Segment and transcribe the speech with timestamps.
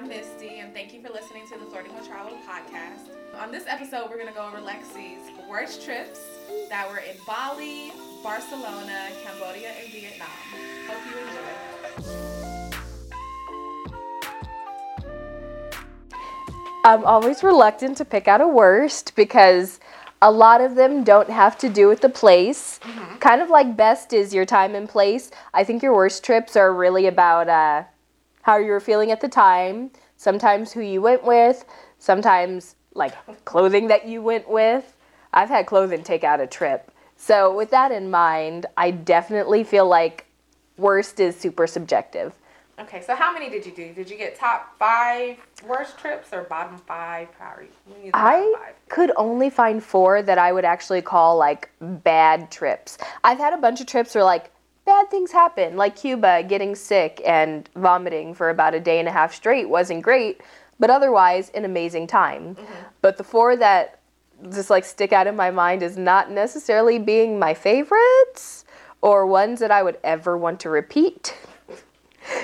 [0.00, 3.10] I'm Misty, and thank you for listening to the Flirting with Travel podcast.
[3.38, 6.20] On this episode, we're going to go over Lexi's worst trips
[6.70, 7.92] that were in Bali,
[8.22, 10.28] Barcelona, Cambodia, and Vietnam.
[10.88, 11.50] Hope you enjoy.
[16.86, 19.80] I'm always reluctant to pick out a worst because
[20.22, 22.80] a lot of them don't have to do with the place.
[22.84, 23.16] Mm-hmm.
[23.18, 25.30] Kind of like best is your time and place.
[25.52, 27.84] I think your worst trips are really about uh,
[28.42, 31.64] how you were feeling at the time, sometimes who you went with,
[31.98, 34.96] sometimes like clothing that you went with.
[35.32, 36.90] I've had clothing take out a trip.
[37.16, 40.26] So, with that in mind, I definitely feel like
[40.78, 42.34] worst is super subjective.
[42.80, 43.92] Okay, so how many did you do?
[43.92, 45.36] Did you get top five
[45.68, 47.28] worst trips or bottom five?
[48.02, 48.10] You?
[48.14, 48.74] I five?
[48.88, 52.96] could only find four that I would actually call like bad trips.
[53.22, 54.50] I've had a bunch of trips where like
[54.84, 59.12] bad things happen, like Cuba getting sick and vomiting for about a day and a
[59.12, 60.40] half straight wasn't great,
[60.78, 62.54] but otherwise an amazing time.
[62.54, 62.74] Mm-hmm.
[63.02, 64.00] But the four that
[64.50, 68.64] just like stick out in my mind is not necessarily being my favorites
[69.02, 71.34] or ones that I would ever want to repeat.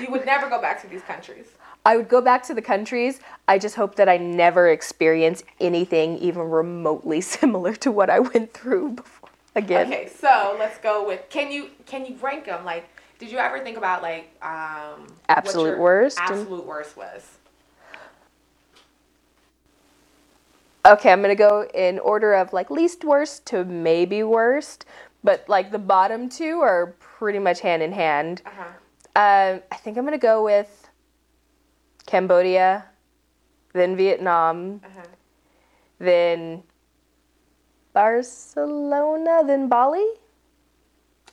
[0.01, 1.45] You would never go back to these countries.
[1.85, 3.21] I would go back to the countries.
[3.47, 8.53] I just hope that I never experience anything even remotely similar to what I went
[8.53, 9.16] through before
[9.57, 9.87] again.
[9.87, 12.63] Okay, so let's go with can you can you rank them?
[12.63, 12.87] Like,
[13.19, 16.17] did you ever think about like um absolute worst?
[16.21, 17.37] Absolute worst was.
[20.85, 24.85] Okay, I'm gonna go in order of like least worst to maybe worst,
[25.23, 28.41] but like the bottom two are pretty much hand in hand.
[28.45, 28.63] Uh-huh.
[29.15, 30.87] Um, I think I'm gonna go with
[32.05, 32.85] Cambodia,
[33.73, 35.07] then Vietnam, uh-huh.
[35.99, 36.63] then
[37.97, 40.05] Barcelona, then Bali.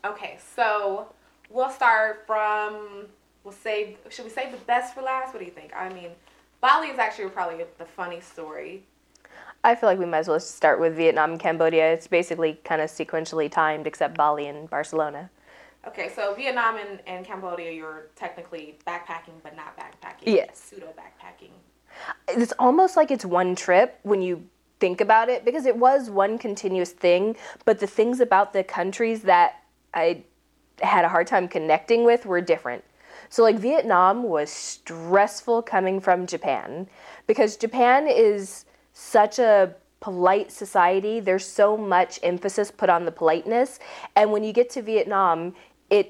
[0.03, 1.13] Okay, so
[1.51, 3.05] we'll start from.
[3.43, 3.99] We'll save.
[4.09, 5.35] Should we save the best for last?
[5.35, 5.73] What do you think?
[5.77, 6.13] I mean,
[6.63, 8.83] Bali is actually probably the funny story.
[9.63, 11.93] I feel like we might as well start with Vietnam and Cambodia.
[11.93, 15.29] It's basically kind of sequentially timed, except Bali and Barcelona.
[15.87, 20.35] Okay, so Vietnam and, and Cambodia, you're technically backpacking, but not backpacking.
[20.35, 20.61] Yes.
[20.61, 21.51] Pseudo backpacking.
[22.27, 24.49] It's almost like it's one trip when you
[24.85, 27.35] think about it, because it was one continuous thing,
[27.65, 29.63] but the things about the countries that
[29.95, 30.25] I
[30.83, 32.85] had a hard time connecting with were different.
[33.31, 36.87] So, like, Vietnam was stressful coming from Japan
[37.27, 41.19] because Japan is such a polite society.
[41.19, 43.79] There's so much emphasis put on the politeness.
[44.15, 45.55] And when you get to Vietnam,
[45.89, 46.07] it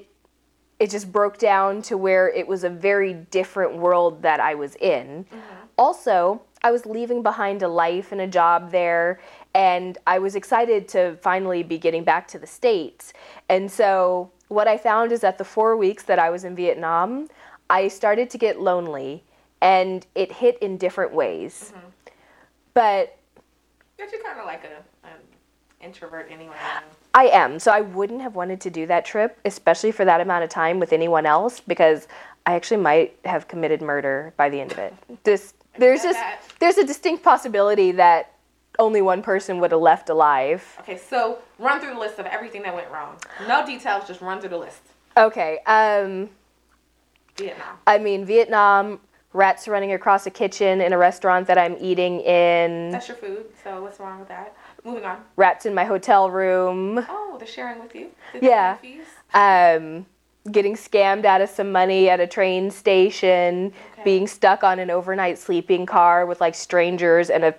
[0.79, 4.75] it just broke down to where it was a very different world that I was
[4.75, 5.23] in.
[5.23, 5.65] Mm-hmm.
[5.77, 9.19] Also, I was leaving behind a life and a job there,
[9.53, 13.13] and I was excited to finally be getting back to the States.
[13.47, 17.27] And so, what I found is that the four weeks that I was in Vietnam,
[17.69, 19.23] I started to get lonely,
[19.61, 21.71] and it hit in different ways.
[21.71, 21.87] Mm-hmm.
[22.73, 23.15] But.
[23.97, 25.19] But you're kind of like a, an
[25.81, 26.55] introvert anyway.
[27.13, 27.59] I am.
[27.59, 30.79] So I wouldn't have wanted to do that trip, especially for that amount of time
[30.79, 32.07] with anyone else, because
[32.47, 34.95] I actually might have committed murder by the end of it.
[35.23, 36.19] This there's just
[36.59, 38.33] there's a distinct possibility that
[38.79, 40.77] only one person would have left alive.
[40.81, 43.15] Okay, so run through the list of everything that went wrong.
[43.47, 44.81] No details, just run through the list.
[45.17, 45.59] Okay.
[45.65, 46.29] Um
[47.37, 47.77] Vietnam.
[47.87, 48.99] I mean Vietnam,
[49.33, 52.91] rats running across a kitchen in a restaurant that I'm eating in.
[52.91, 54.55] That's your food, so what's wrong with that?
[54.83, 55.21] Moving on.
[55.35, 57.05] Rats in my hotel room.
[57.09, 58.09] Oh, they're sharing with you?
[58.33, 58.77] Did yeah.
[59.33, 60.05] Um,
[60.51, 63.73] getting scammed out of some money at a train station.
[64.05, 67.55] Being stuck on an overnight sleeping car with like strangers and a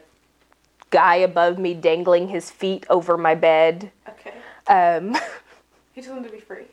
[0.91, 3.91] guy above me dangling his feet over my bed.
[4.09, 4.33] Okay.
[4.69, 5.15] Um,
[5.93, 6.65] he just wanted to be free.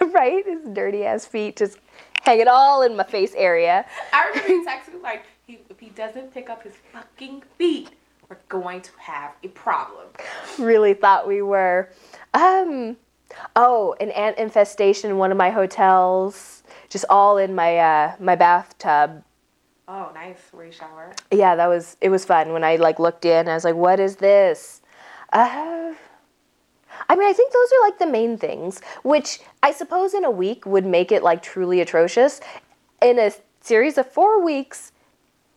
[0.12, 0.46] right?
[0.46, 1.78] His dirty ass feet just
[2.22, 3.84] hanging all in my face area.
[4.12, 7.90] I remember he texted like, he, if he doesn't pick up his fucking feet,
[8.28, 10.06] we're going to have a problem.
[10.58, 11.90] Really thought we were.
[12.34, 12.96] Um,
[13.54, 16.62] oh, an ant infestation in one of my hotels,
[16.96, 19.22] just all in my uh, my bathtub.
[19.86, 20.38] Oh, nice.
[20.50, 21.12] Where you shower?
[21.30, 23.48] Yeah, that was it was fun when I like looked in.
[23.48, 24.80] I was like, "What is this?"
[25.30, 25.92] Uh,
[27.08, 30.30] I mean, I think those are like the main things, which I suppose in a
[30.30, 32.40] week would make it like truly atrocious.
[33.02, 34.92] In a series of four weeks,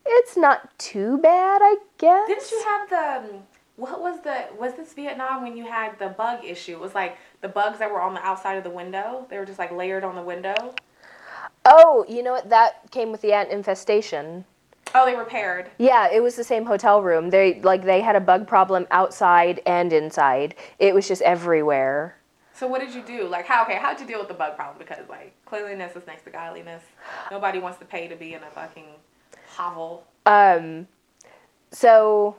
[0.05, 2.27] it's not too bad, I guess.
[2.27, 3.43] Didn't you have the um,
[3.77, 6.73] what was the was this Vietnam when you had the bug issue?
[6.73, 9.25] It was like the bugs that were on the outside of the window.
[9.29, 10.75] They were just like layered on the window.
[11.71, 12.49] Oh, you know what?
[12.49, 14.45] That came with the ant infestation.
[14.95, 15.69] Oh, they repaired.
[15.77, 17.29] Yeah, it was the same hotel room.
[17.29, 20.55] They like they had a bug problem outside and inside.
[20.79, 22.17] It was just everywhere.
[22.53, 23.27] So what did you do?
[23.27, 24.79] Like how okay, how'd you deal with the bug problem?
[24.79, 26.83] Because like cleanliness is next to godliness.
[27.29, 28.85] Nobody wants to pay to be in a fucking
[29.59, 30.05] hovel?
[30.25, 30.87] Um,
[31.71, 32.37] so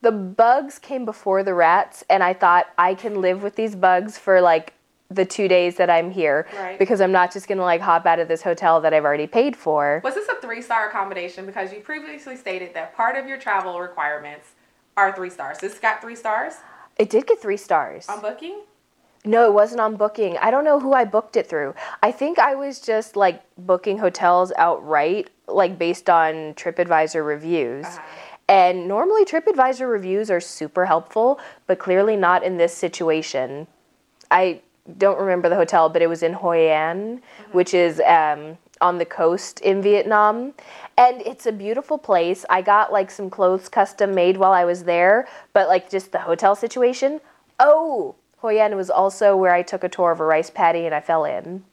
[0.00, 4.16] the bugs came before the rats, and I thought I can live with these bugs
[4.16, 4.72] for like
[5.10, 6.78] the two days that I'm here Right.
[6.78, 9.56] because I'm not just gonna like hop out of this hotel that I've already paid
[9.56, 10.00] for.
[10.04, 11.46] Was this a three star accommodation?
[11.46, 14.50] Because you previously stated that part of your travel requirements
[14.96, 15.58] are three stars.
[15.58, 16.54] This got three stars
[16.96, 18.08] It did get three stars.
[18.08, 18.60] on booking?
[19.24, 20.38] No, it wasn't on booking.
[20.38, 21.74] I don't know who I booked it through.
[22.02, 27.84] I think I was just like booking hotels outright, like based on TripAdvisor reviews.
[27.84, 28.00] Uh-huh.
[28.48, 33.66] And normally TripAdvisor reviews are super helpful, but clearly not in this situation.
[34.30, 34.62] I
[34.98, 37.22] don't remember the hotel, but it was in Hoi An,
[37.52, 40.52] which is um, on the coast in Vietnam.
[40.96, 42.44] And it's a beautiful place.
[42.50, 46.20] I got like some clothes custom made while I was there, but like just the
[46.20, 47.20] hotel situation.
[47.58, 50.94] Oh, Hoi An was also where I took a tour of a rice paddy and
[50.94, 51.64] I fell in.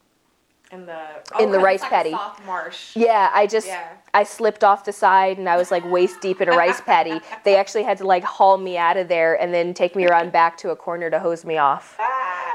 [0.70, 1.00] In the
[1.40, 2.12] In the 'cause rice like paddy.
[2.12, 2.94] Soft marsh.
[2.94, 3.88] Yeah, I just Yeah.
[4.14, 7.22] I slipped off the side and I was like waist deep in a rice paddy.
[7.46, 10.34] They actually had to like haul me out of there and then take me around
[10.34, 11.98] back to a corner to hose me off.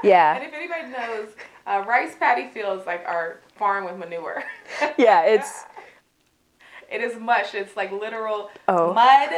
[0.02, 0.06] Ah.
[0.08, 0.34] Yeah.
[0.36, 1.28] And if anybody knows,
[1.66, 4.42] uh, rice paddy fields like are farmed with manure.
[4.98, 5.64] Yeah, it's
[6.90, 7.54] It is mush.
[7.54, 8.92] It's like literal Oh.
[8.92, 9.30] mud,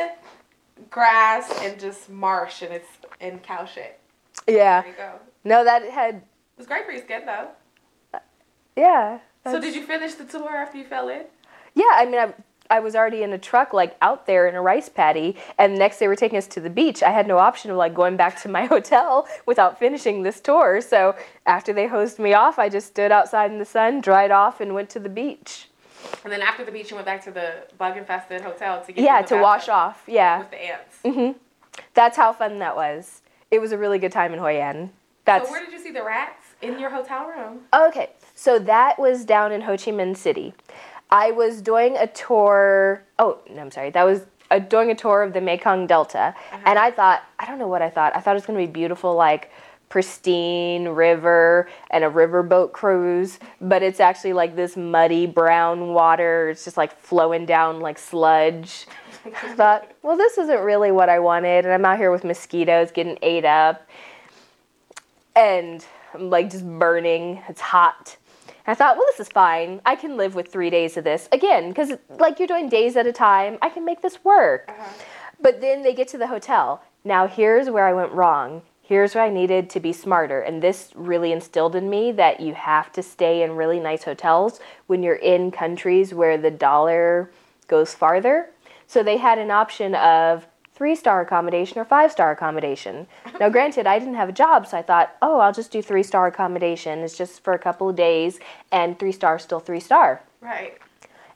[0.91, 2.89] grass, and just marsh, and it's
[3.21, 4.01] in cow shit.
[4.49, 4.81] yeah.
[4.83, 5.13] There you go.
[5.45, 6.23] No, that had It
[6.59, 7.49] was great for your skin though.
[8.77, 9.19] yeah.
[9.47, 11.25] So did you finish the tour after you fell in?
[11.75, 12.33] Yeah, I mean, I,
[12.71, 15.99] I was already in a truck, like out there in a rice paddy, and next
[15.99, 17.03] they were taking us to the beach.
[17.03, 20.81] I had no option of like going back to my hotel without finishing this tour.
[20.81, 21.15] So
[21.47, 24.75] after they hosed me off, I just stood outside in the sun, dried off, and
[24.75, 25.69] went to the beach.
[26.23, 29.03] And then after the beach, you went back to the bug infested hotel to get
[29.03, 30.03] Yeah, to wash off.
[30.07, 30.97] Yeah, with the ants.
[31.05, 31.33] hmm
[31.93, 33.23] that's how fun that was.
[33.51, 34.91] It was a really good time in Hoi An.
[35.25, 37.61] That's So where did you see the rats in your hotel room?
[37.73, 40.55] Okay, so that was down in Ho Chi Minh City.
[41.15, 43.05] I was doing a tour.
[43.21, 43.91] Oh, no, I'm sorry.
[43.91, 46.35] That was uh, doing a tour of the Mekong Delta,
[46.67, 48.17] and I thought I don't know what I thought.
[48.17, 49.53] I thought it was gonna be beautiful, like
[49.89, 56.49] pristine river and a riverboat cruise, but it's actually like this muddy brown water.
[56.51, 58.87] It's just like flowing down like sludge.
[59.25, 62.91] I thought, well, this isn't really what I wanted, and I'm out here with mosquitoes
[62.91, 63.89] getting ate up
[65.37, 67.41] and I'm like just burning.
[67.49, 68.17] It's hot.
[68.67, 69.81] I thought, well, this is fine.
[69.85, 71.29] I can live with three days of this.
[71.33, 74.67] Again, because like you're doing days at a time, I can make this work.
[74.69, 74.93] Uh-huh.
[75.41, 76.83] But then they get to the hotel.
[77.05, 78.63] Now, here's where I went wrong.
[78.81, 80.41] Here's where I needed to be smarter.
[80.41, 84.61] And this really instilled in me that you have to stay in really nice hotels
[84.87, 87.31] when you're in countries where the dollar
[87.67, 88.51] goes farther.
[88.87, 93.07] So they had an option of three star accommodation or five star accommodation.
[93.39, 96.03] Now, granted, I didn't have a job, so I thought, oh, I'll just do three
[96.03, 97.01] star accommodation.
[97.01, 98.39] It's just for a couple of days,
[98.73, 100.23] and three star still three star.
[100.41, 100.77] Right.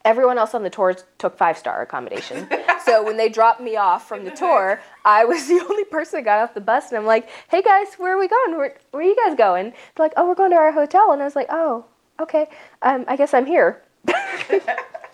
[0.04, 2.48] Everyone else on the tour took five star accommodation.
[2.84, 6.24] so when they dropped me off from the tour, I was the only person that
[6.24, 8.56] got off the bus, and I'm like, hey guys, where are we going?
[8.56, 9.70] Where, where are you guys going?
[9.70, 11.12] They're like, oh, we're going to our hotel.
[11.12, 11.84] And I was like, oh,
[12.20, 12.48] okay,
[12.82, 13.82] um, I guess I'm here.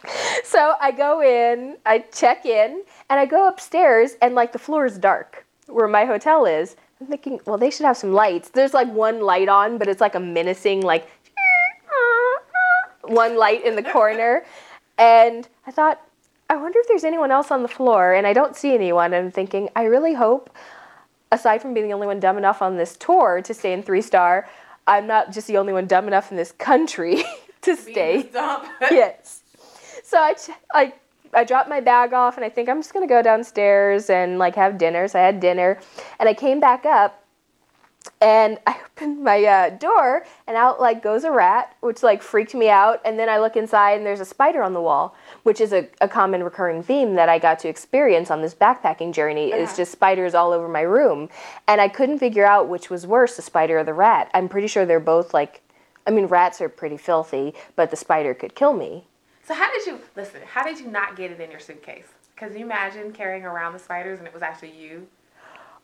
[0.45, 4.87] So I go in, I check in, and I go upstairs, and like the floor
[4.87, 6.77] is dark where my hotel is.
[7.01, 8.51] I'm thinking, well, they should have some lights.
[8.51, 11.09] There's like one light on, but it's like a menacing, like
[13.03, 14.45] one light in the corner.
[14.99, 16.01] And I thought,
[16.49, 19.15] I wonder if there's anyone else on the floor, and I don't see anyone.
[19.15, 20.51] I'm thinking, I really hope,
[21.33, 24.03] aside from being the only one dumb enough on this tour to stay in three
[24.03, 24.49] star,
[24.87, 27.25] I'm not just the only one dumb enough in this country
[27.63, 28.29] to stay
[28.81, 29.44] yes.
[30.15, 30.37] So I,
[30.73, 30.93] I,
[31.33, 34.55] I dropped my bag off and I think I'm just gonna go downstairs and like
[34.55, 35.09] have dinner.
[35.09, 35.81] So I had dinner,
[36.21, 37.25] and I came back up,
[38.21, 42.55] and I opened my uh, door, and out like goes a rat, which like freaked
[42.55, 43.01] me out.
[43.05, 45.89] And then I look inside, and there's a spider on the wall, which is a,
[46.01, 49.51] a common recurring theme that I got to experience on this backpacking journey.
[49.51, 49.77] Is Uh-huh.
[49.79, 51.29] just spiders all over my room,
[51.67, 54.31] and I couldn't figure out which was worse, the spider or the rat.
[54.33, 55.61] I'm pretty sure they're both like.
[56.07, 59.09] I mean, rats are pretty filthy, but the spider could kill me.
[59.47, 60.41] So how did you listen?
[60.47, 62.07] How did you not get it in your suitcase?
[62.35, 65.07] Because you imagine carrying around the spiders and it was actually you.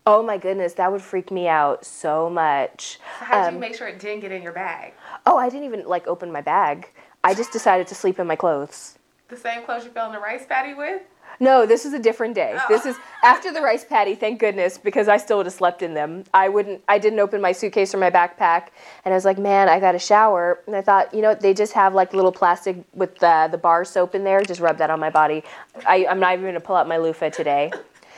[0.06, 2.98] Oh my goodness, that would freak me out so much.
[3.18, 4.94] So how did Um, you make sure it didn't get in your bag?
[5.26, 6.88] Oh, I didn't even like open my bag.
[7.22, 8.98] I just decided to sleep in my clothes.
[9.28, 11.02] The same clothes you fell in the rice paddy with?
[11.42, 12.54] No, this is a different day.
[12.54, 12.66] Oh.
[12.68, 15.94] This is after the rice paddy, thank goodness, because I still would have slept in
[15.94, 16.24] them.
[16.34, 18.68] I wouldn't I didn't open my suitcase or my backpack
[19.06, 20.60] and I was like, man, I got a shower.
[20.66, 23.86] And I thought, you know, they just have like little plastic with the the bar
[23.86, 24.42] soap in there.
[24.42, 25.42] Just rub that on my body.
[25.86, 27.72] I, I'm not even gonna pull out my loofah today.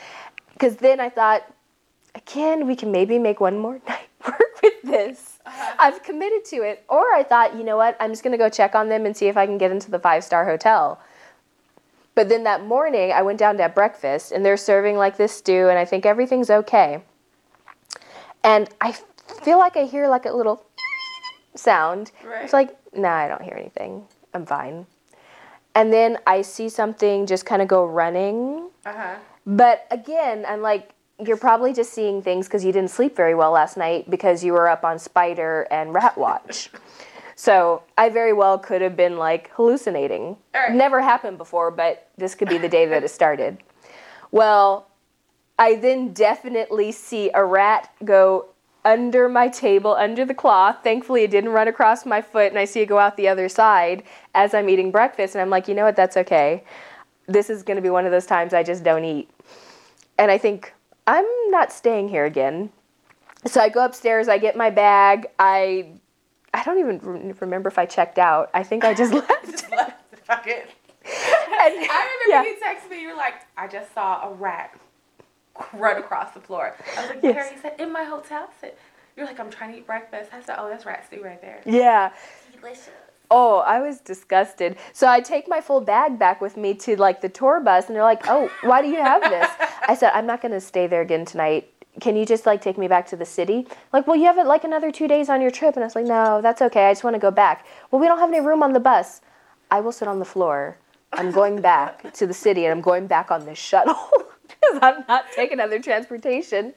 [0.59, 1.49] Cause then I thought,
[2.15, 5.39] again, we can maybe make one more night work with this.
[5.45, 5.75] Uh-huh.
[5.79, 6.83] I've committed to it.
[6.89, 9.27] Or I thought, you know what, I'm just gonna go check on them and see
[9.27, 10.99] if I can get into the five star hotel.
[12.15, 15.31] But then that morning, I went down to have breakfast, and they're serving like this
[15.31, 17.03] stew, and I think everything's okay.
[18.43, 18.95] And I
[19.43, 20.63] feel like I hear like a little
[21.55, 22.11] sound.
[22.23, 22.43] Right.
[22.43, 24.05] It's like, nah, I don't hear anything.
[24.33, 24.85] I'm fine.
[25.75, 28.69] And then I see something just kind of go running.
[28.85, 29.15] Uh huh.
[29.45, 33.51] But again, I'm like, you're probably just seeing things because you didn't sleep very well
[33.51, 36.69] last night because you were up on Spider and Rat Watch.
[37.35, 40.37] so I very well could have been like hallucinating.
[40.53, 40.73] All right.
[40.73, 43.57] Never happened before, but this could be the day that it started.
[44.31, 44.87] Well,
[45.57, 48.47] I then definitely see a rat go
[48.85, 50.77] under my table, under the cloth.
[50.83, 53.47] Thankfully, it didn't run across my foot, and I see it go out the other
[53.47, 55.35] side as I'm eating breakfast.
[55.35, 55.95] And I'm like, you know what?
[55.95, 56.63] That's okay.
[57.27, 59.29] This is going to be one of those times I just don't eat.
[60.17, 60.73] And I think,
[61.07, 62.71] I'm not staying here again.
[63.45, 65.27] So I go upstairs, I get my bag.
[65.37, 65.87] I
[66.53, 68.49] I don't even re- remember if I checked out.
[68.53, 69.45] I think I just left.
[69.49, 69.99] Just left.
[70.25, 70.69] Fuck it.
[71.05, 72.43] And- I remember yeah.
[72.43, 73.01] you texted me.
[73.01, 74.77] You were like, "I just saw a rat
[75.73, 77.35] run across the floor." I was like, Yes.
[77.35, 78.73] "Where?" He said, "In my hotel." I said,
[79.17, 81.61] "You're like, I'm trying to eat breakfast." I said, "Oh, that's rat stew right there."
[81.65, 82.11] Yeah.
[82.59, 82.89] Delicious.
[83.31, 84.77] Oh, I was disgusted.
[84.91, 87.95] So I take my full bag back with me to like the tour bus, and
[87.95, 89.49] they're like, "Oh, why do you have this?"
[89.87, 91.72] I said, "I'm not going to stay there again tonight.
[91.99, 94.45] Can you just like take me back to the city?" Like, well, you have it
[94.45, 96.85] like another two days on your trip, and I was like, "No, that's okay.
[96.87, 99.21] I just want to go back." Well, we don't have any room on the bus.
[99.69, 100.77] I will sit on the floor.
[101.11, 103.97] I'm going back to the city, and I'm going back on this shuttle.
[104.43, 106.73] Because I'm not taking other transportation.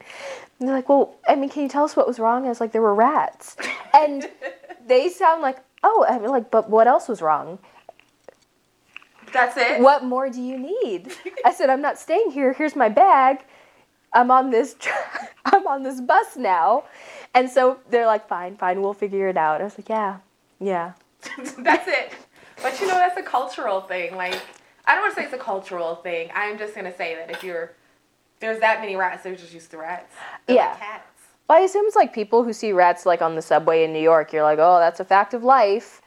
[0.59, 2.45] And they're like, well, I mean, can you tell us what was wrong?
[2.45, 3.55] I was like, there were rats.
[3.93, 4.29] And
[4.87, 7.59] they sound like, oh, I mean, like, but what else was wrong?
[9.33, 9.81] That's it.
[9.81, 11.11] What more do you need?
[11.45, 12.53] I said, I'm not staying here.
[12.53, 13.45] Here's my bag.
[14.17, 14.75] I'm on this.
[14.79, 16.83] Tra- I'm on this bus now,
[17.33, 19.61] and so they're like, fine, fine, we'll figure it out.
[19.61, 20.17] I was like, yeah,
[20.59, 20.93] yeah.
[21.59, 22.11] that's it.
[22.61, 24.15] But you know, that's a cultural thing.
[24.15, 24.41] Like,
[24.85, 26.31] I don't want to say it's a cultural thing.
[26.33, 27.73] I'm just gonna say that if you're
[28.39, 30.13] there's that many rats, they're just used to rats.
[30.47, 30.69] They're Yeah.
[30.69, 31.03] Like cats.
[31.47, 34.01] Well, I assume it's like people who see rats like on the subway in New
[34.01, 34.33] York.
[34.33, 36.01] You're like, oh, that's a fact of life.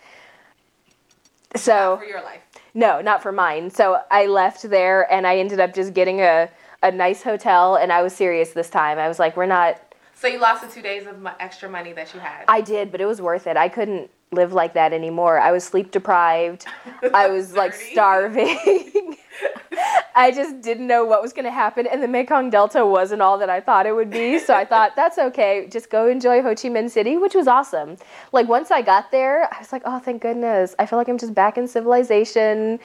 [1.56, 2.42] So For your life.
[2.74, 3.70] No, not for mine.
[3.70, 6.48] So I left there and I ended up just getting a,
[6.82, 8.98] a nice hotel and I was serious this time.
[8.98, 9.80] I was like, we're not.
[10.14, 12.44] So you lost the two days of extra money that you had.
[12.48, 13.56] I did, but it was worth it.
[13.56, 15.38] I couldn't live like that anymore.
[15.40, 16.66] I was sleep deprived.
[17.14, 19.16] I was like starving.
[20.14, 21.86] I just didn't know what was going to happen.
[21.86, 24.38] And the Mekong Delta wasn't all that I thought it would be.
[24.38, 25.66] So I thought, that's okay.
[25.70, 27.96] Just go enjoy Ho Chi Minh City, which was awesome.
[28.32, 30.74] Like, once I got there, I was like, oh, thank goodness.
[30.78, 32.80] I feel like I'm just back in civilization.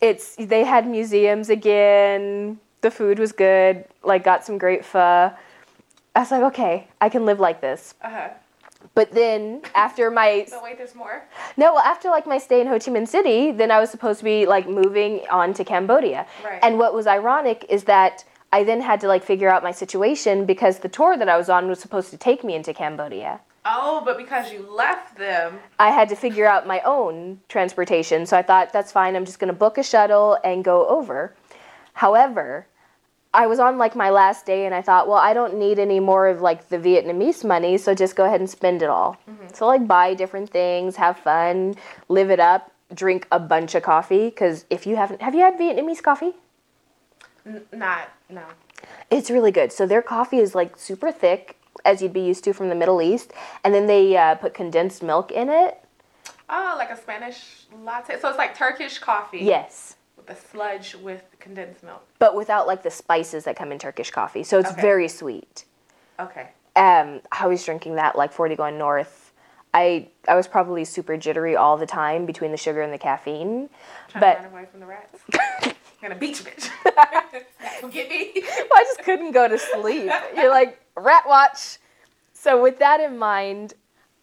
[0.00, 2.58] It's, they had museums again.
[2.82, 3.84] The food was good.
[4.02, 5.32] Like, got some great pho.
[6.14, 7.94] I was like, okay, I can live like this.
[8.02, 8.28] Uh huh.
[8.94, 11.22] But then after my So wait, there's more.
[11.56, 14.18] no, well, after like my stay in Ho Chi Minh City, then I was supposed
[14.18, 16.26] to be like moving on to Cambodia.
[16.44, 16.58] Right.
[16.62, 20.44] And what was ironic is that I then had to like figure out my situation
[20.44, 23.40] because the tour that I was on was supposed to take me into Cambodia.
[23.64, 28.26] Oh, but because you left them, I had to figure out my own transportation.
[28.26, 29.14] So I thought that's fine.
[29.14, 31.34] I'm just going to book a shuttle and go over.
[31.94, 32.66] However,
[33.34, 36.00] I was on like my last day and I thought, well, I don't need any
[36.00, 39.16] more of like the Vietnamese money, so just go ahead and spend it all.
[39.54, 41.74] So like buy different things, have fun,
[42.08, 45.58] live it up, drink a bunch of coffee cuz if you haven't have you had
[45.58, 46.34] Vietnamese coffee?
[47.46, 48.42] n- not no.
[49.10, 49.72] It's really good.
[49.72, 53.00] So their coffee is like super thick as you'd be used to from the Middle
[53.00, 53.32] East,
[53.64, 55.82] and then they uh, put condensed milk in it.
[56.48, 58.20] Oh, like a Spanish latte.
[58.20, 59.38] So it's like Turkish coffee.
[59.38, 59.96] Yes.
[60.16, 62.06] With a sludge with condensed milk.
[62.18, 64.42] but without like the spices that come in Turkish coffee.
[64.44, 64.80] So it's Okay.
[64.80, 65.64] very sweet.
[66.20, 66.48] Okay.
[66.76, 69.32] Um, I was drinking that like 40 going north.
[69.74, 73.68] I I was probably super jittery all the time between the sugar and the caffeine.
[74.08, 75.20] Trying But to run away from the rats.
[76.02, 76.68] gonna beat you, bitch.
[77.80, 78.32] Forget me.
[78.36, 80.12] I just couldn't go to sleep.
[80.36, 81.78] You're like rat watch.
[82.34, 83.74] So with that in mind,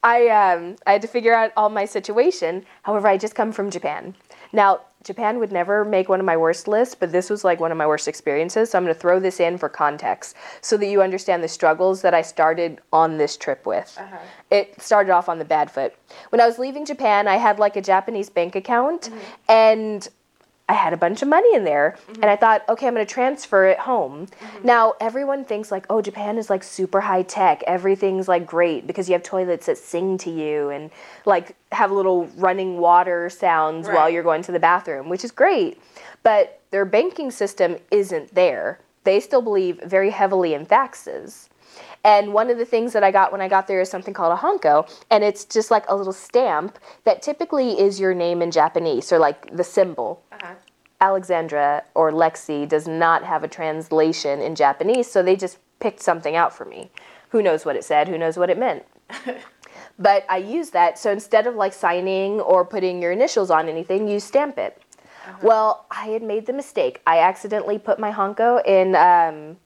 [0.04, 2.66] I um I had to figure out all my situation.
[2.84, 4.16] However, I just come from Japan.
[4.54, 7.72] Now, Japan would never make one of my worst lists, but this was like one
[7.72, 8.72] of my worst experiences.
[8.72, 12.02] So I'm going to throw this in for context so that you understand the struggles
[12.02, 13.98] that I started on this trip with.
[13.98, 14.18] Uh-huh.
[14.52, 15.96] It started off on the bad foot.
[16.32, 19.10] When I was leaving Japan, I had like a Japanese bank account
[19.48, 20.08] and
[20.70, 22.30] I had a bunch of money in there and mm-hmm.
[22.30, 24.28] I thought, okay, I'm going to transfer it home.
[24.28, 24.68] Mm-hmm.
[24.68, 27.64] Now, everyone thinks like, oh, Japan is like super high tech.
[27.66, 30.92] Everything's like great because you have toilets that sing to you and
[31.26, 35.82] like have little running water sounds while you're going to the bathroom, which is great.
[36.22, 38.80] But their banking system isn't there.
[39.06, 41.49] They still believe very heavily in faxes.
[42.04, 44.38] And one of the things that I got when I got there is something called
[44.38, 48.52] a hanko, and it's just like a little stamp that typically is your name in
[48.52, 50.24] Japanese, or like the symbol.
[50.32, 50.54] Uh-huh.
[51.02, 56.36] Alexandra or Lexi does not have a translation in Japanese, so they just picked something
[56.36, 56.90] out for me.
[57.30, 58.08] Who knows what it said?
[58.08, 58.84] Who knows what it meant?
[60.00, 60.98] but I use that.
[61.00, 64.82] So instead of like signing or putting your initials on anything, you stamp it.
[65.42, 67.02] Well, I had made the mistake.
[67.06, 69.58] I accidentally put my Hanko in um,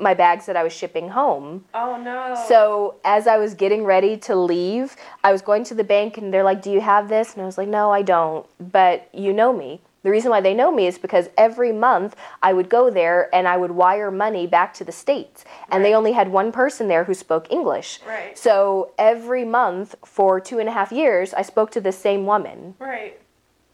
[0.00, 1.64] my bags that I was shipping home.
[1.74, 2.42] Oh no.
[2.48, 6.32] So as I was getting ready to leave, I was going to the bank and
[6.32, 9.32] they're like, "Do you have this?" And I was like, "No, I don't." But you
[9.32, 9.80] know me.
[10.02, 13.46] The reason why they know me is because every month I would go there and
[13.46, 17.04] I would wire money back to the states, and they only had one person there
[17.04, 18.00] who spoke English.
[18.06, 18.36] Right.
[18.36, 22.74] So every month for two and a half years, I spoke to the same woman
[22.78, 23.20] right.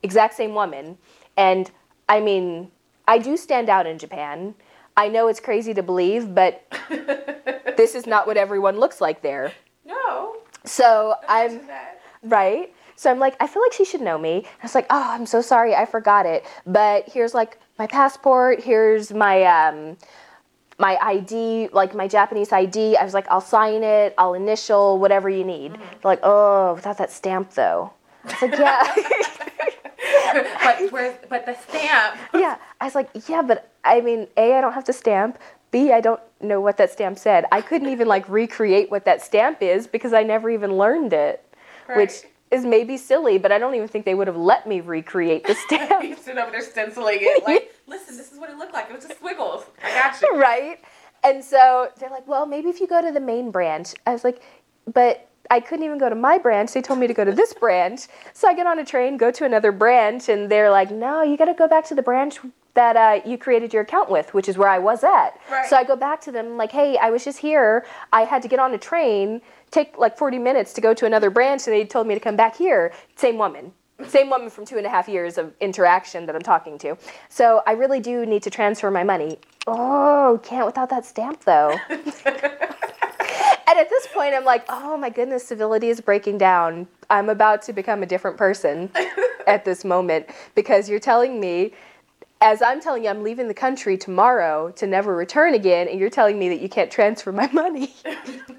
[0.02, 0.98] exact same woman.
[1.36, 1.70] And
[2.08, 2.72] I mean,
[3.06, 4.54] I do stand out in Japan.
[4.96, 6.64] I know it's crazy to believe, but
[7.76, 9.52] this is not what everyone looks like there.
[9.84, 10.36] No.
[10.64, 11.60] So I'm
[12.22, 12.72] right.
[12.96, 14.44] So I'm like, I feel like she should know me.
[14.46, 16.46] I was like, oh, I'm so sorry, I forgot it.
[16.66, 18.62] But here's like my passport.
[18.62, 19.98] Here's my um,
[20.78, 22.96] my ID, like my Japanese ID.
[22.96, 24.14] I was like, I'll sign it.
[24.16, 25.74] I'll initial whatever you need.
[25.74, 27.92] They're like, oh, without that stamp though.
[28.24, 28.94] I was like, yeah.
[30.62, 32.18] but where's but the stamp?
[32.34, 32.56] yeah.
[32.80, 35.38] I was like, yeah, but I mean, A, I don't have to stamp.
[35.70, 37.44] B, I don't know what that stamp said.
[37.52, 41.44] I couldn't even like recreate what that stamp is because I never even learned it,
[41.94, 45.46] which is maybe silly, but I don't even think they would have let me recreate
[45.46, 46.04] the stamp.
[46.04, 47.44] You stood over there stenciling it.
[47.44, 48.88] Like, listen, this is what it looked like.
[48.88, 49.64] It was just squiggles.
[49.82, 50.38] I got you.
[50.38, 50.78] right?
[51.24, 53.94] And so they're like, well, maybe if you go to the main branch.
[54.06, 54.42] I was like,
[54.92, 56.72] but I couldn't even go to my branch.
[56.72, 58.06] They told me to go to this branch.
[58.32, 61.36] So I get on a train, go to another branch, and they're like, no, you
[61.36, 62.38] got to go back to the branch
[62.74, 65.40] that uh, you created your account with, which is where I was at.
[65.50, 65.68] Right.
[65.68, 67.86] So I go back to them, like, hey, I was just here.
[68.12, 71.30] I had to get on a train, take like 40 minutes to go to another
[71.30, 72.92] branch, and they told me to come back here.
[73.16, 73.72] Same woman.
[74.06, 76.98] Same woman from two and a half years of interaction that I'm talking to.
[77.30, 79.38] So I really do need to transfer my money.
[79.66, 81.74] Oh, can't without that stamp though.
[83.68, 86.86] and at this point, I'm like, oh my goodness, civility is breaking down.
[87.10, 88.90] I'm about to become a different person
[89.46, 91.72] at this moment because you're telling me,
[92.40, 96.10] as I'm telling you, I'm leaving the country tomorrow to never return again, and you're
[96.10, 97.94] telling me that you can't transfer my money.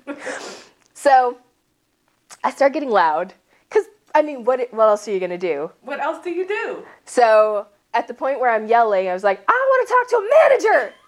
[0.94, 1.38] so
[2.44, 3.34] I start getting loud
[3.70, 5.72] because, I mean, what, what else are you going to do?
[5.82, 6.84] What else do you do?
[7.06, 10.16] So at the point where I'm yelling, I was like, I want to talk to
[10.18, 10.94] a manager.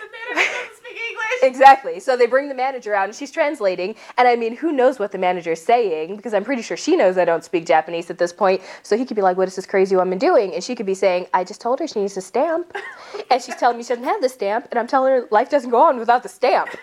[0.00, 1.29] The manager doesn't speak English.
[1.42, 2.00] Exactly.
[2.00, 3.94] So they bring the manager out and she's translating.
[4.18, 6.16] And I mean, who knows what the manager's saying?
[6.16, 8.60] Because I'm pretty sure she knows I don't speak Japanese at this point.
[8.82, 10.54] So he could be like, What is this crazy woman doing?
[10.54, 12.76] And she could be saying, I just told her she needs a stamp.
[13.30, 14.68] and she's telling me she doesn't have the stamp.
[14.70, 16.70] And I'm telling her life doesn't go on without the stamp.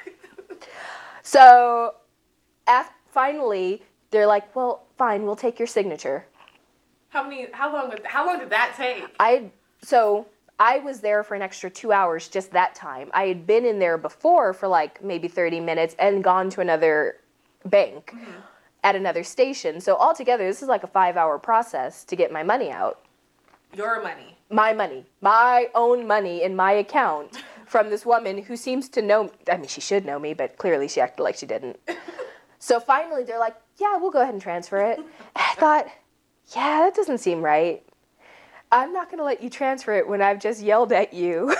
[1.27, 1.95] So
[3.17, 6.25] finally, they're like, Well, fine, we'll take your signature.
[7.09, 7.47] How many?
[7.51, 7.89] How long?
[7.89, 9.03] Was, how long did that take?
[9.19, 9.49] I
[9.81, 10.27] so
[10.59, 13.11] I was there for an extra two hours just that time.
[13.13, 17.17] I had been in there before for like maybe 30 minutes and gone to another
[17.65, 18.31] bank mm-hmm.
[18.83, 19.79] at another station.
[19.79, 22.99] So altogether, this is like a five hour process to get my money out.
[23.75, 24.37] Your money.
[24.49, 29.29] My money, my own money in my account from this woman who seems to know.
[29.51, 31.79] I mean, she should know me, but clearly she acted like she didn't.
[32.59, 34.99] So finally, they're like, "Yeah, we'll go ahead and transfer it."
[35.35, 35.87] I thought,
[36.55, 37.87] "Yeah, that doesn't seem right.
[38.71, 41.56] I'm not going to let you transfer it when I've just yelled at you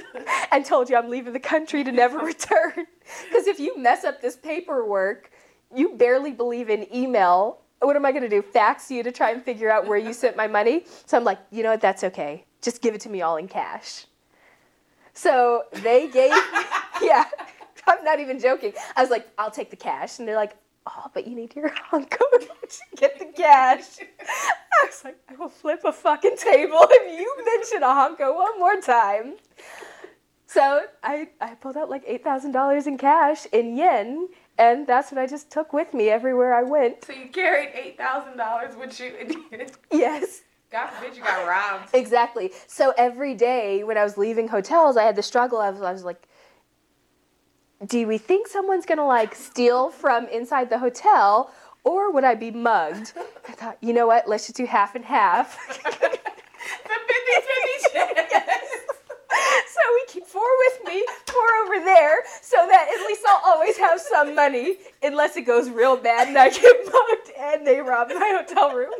[0.52, 2.86] and told you I'm leaving the country to never return.
[3.30, 5.30] Because if you mess up this paperwork,
[5.74, 7.62] you barely believe in email.
[7.80, 8.42] What am I going to do?
[8.42, 10.84] Fax you to try and figure out where you sent my money?
[11.06, 11.80] So I'm like, you know what?
[11.80, 12.44] That's okay.
[12.60, 14.04] Just give it to me all in cash.
[15.14, 16.32] So they gave,
[17.02, 17.24] yeah,
[17.86, 18.74] I'm not even joking.
[18.94, 20.18] I was like, I'll take the cash.
[20.18, 20.54] And they're like,
[20.88, 22.48] oh, but you need your Hanko to
[22.96, 23.98] get the cash.
[24.00, 28.58] I was like, I will flip a fucking table if you mention a Hanko one
[28.58, 29.36] more time.
[30.46, 35.26] So I, I pulled out like $8,000 in cash in yen, and that's what I
[35.26, 37.04] just took with me everywhere I went.
[37.04, 39.12] So you carried eight thousand dollars with you.
[39.92, 40.42] Yes.
[40.70, 41.94] God forbid you got robbed.
[41.94, 42.50] Exactly.
[42.66, 45.58] So every day when I was leaving hotels, I had the struggle.
[45.60, 46.28] I was, I was like,
[47.86, 51.52] do we think someone's gonna like steal from inside the hotel,
[51.84, 53.12] or would I be mugged?
[53.48, 54.28] I thought, you know what?
[54.28, 55.56] Let's just do half and half.
[55.68, 56.08] The 50
[57.88, 57.92] 50
[58.32, 58.70] chance.
[59.68, 63.76] so we keep four with me, four over there, so that at least I'll always
[63.78, 68.08] have some money, unless it goes real bad and I get mugged and they rob
[68.08, 68.92] my hotel room.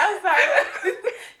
[0.00, 0.44] I'm sorry.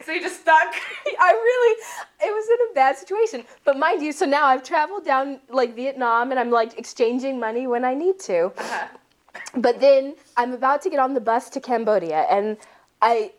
[0.04, 0.74] so you just stuck.
[1.18, 1.79] I really,
[2.22, 3.44] it was in a bad situation.
[3.64, 7.66] But mind you, so now I've traveled down like Vietnam and I'm like exchanging money
[7.66, 8.46] when I need to.
[8.46, 8.88] Uh-huh.
[9.56, 12.56] But then I'm about to get on the bus to Cambodia and
[13.00, 13.32] I,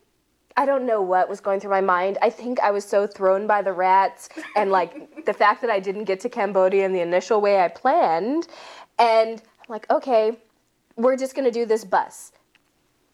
[0.57, 2.17] I don't know what was going through my mind.
[2.21, 5.79] I think I was so thrown by the rats and like the fact that I
[5.79, 8.47] didn't get to Cambodia in the initial way I planned.
[8.99, 10.37] And I'm like, okay,
[10.95, 12.31] we're just gonna do this bus.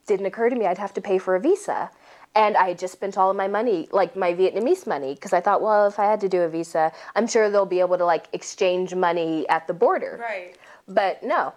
[0.08, 1.92] Didn't occur to me I'd have to pay for a visa.
[2.38, 5.42] And I had just spent all of my money, like my Vietnamese money, because I
[5.42, 8.06] thought, well, if I had to do a visa, I'm sure they'll be able to
[8.06, 10.20] like exchange money at the border.
[10.22, 10.56] Right.
[10.88, 11.54] But no,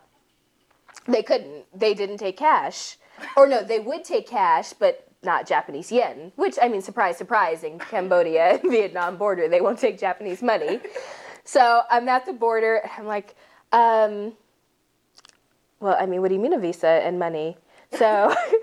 [1.07, 1.67] they couldn't.
[1.79, 2.97] They didn't take cash.
[3.37, 6.33] Or no, they would take cash, but not Japanese yen.
[6.37, 10.81] Which, I mean, surprise, surprise, in Cambodia and Vietnam border, they won't take Japanese money.
[11.45, 13.35] So I'm at the border, and I'm like,
[13.73, 14.33] um,
[15.79, 17.59] well, I mean, what do you mean a visa and money?
[17.93, 18.35] So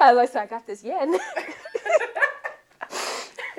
[0.00, 1.14] I was like, so I got this yen.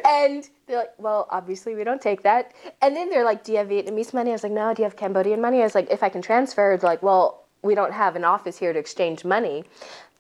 [0.06, 2.54] and they're like, well, obviously we don't take that.
[2.82, 4.32] And then they're like, do you have Vietnamese money?
[4.32, 4.74] I was like, no.
[4.74, 5.62] Do you have Cambodian money?
[5.62, 8.58] I was like, if I can transfer, they're like, well, we don't have an office
[8.58, 9.64] here to exchange money.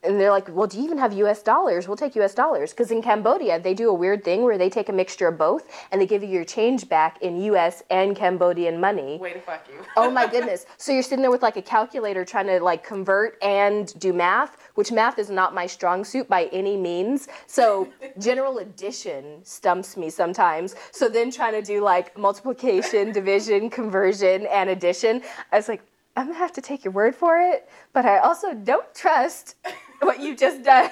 [0.04, 1.88] And they're like, well, do you even have US dollars?
[1.88, 2.72] We'll take US dollars.
[2.72, 5.68] Because in Cambodia, they do a weird thing where they take a mixture of both
[5.92, 9.18] and they give you your change back in US and Cambodian money.
[9.20, 9.84] Way to fuck you.
[9.96, 10.66] Oh my goodness.
[10.78, 14.58] So you're sitting there with like a calculator trying to like convert and do math,
[14.74, 17.28] which math is not my strong suit by any means.
[17.46, 17.88] So
[18.20, 20.76] general addition stumps me sometimes.
[20.92, 25.84] So then trying to do like multiplication, division, conversion, and addition, I was like,
[26.16, 29.56] I'm gonna have to take your word for it, but I also don't trust
[30.02, 30.92] what you've just done.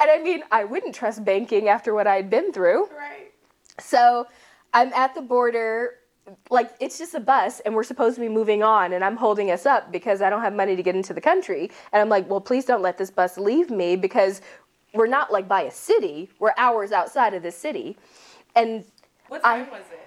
[0.00, 2.88] And I mean, I wouldn't trust banking after what I'd been through.
[2.96, 3.30] Right.
[3.78, 4.26] So
[4.74, 5.96] I'm at the border,
[6.50, 9.50] like it's just a bus, and we're supposed to be moving on, and I'm holding
[9.50, 11.70] us up because I don't have money to get into the country.
[11.92, 14.40] And I'm like, well, please don't let this bus leave me because
[14.94, 17.96] we're not like by a city, we're hours outside of the city.
[18.56, 18.84] And
[19.28, 20.01] What I- time was it?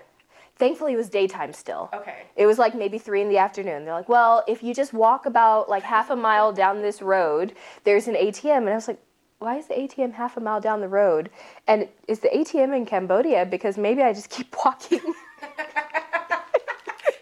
[0.56, 1.89] Thankfully, it was daytime still.
[1.94, 2.24] Okay.
[2.36, 3.86] It was like maybe three in the afternoon.
[3.86, 7.54] They're like, well, if you just walk about like half a mile down this road,
[7.84, 8.60] there's an ATM.
[8.60, 9.02] And I was like,
[9.39, 11.30] why is the ATM half a mile down the road?
[11.68, 13.46] And is the ATM in Cambodia?
[13.46, 15.02] Because maybe I just keep walking.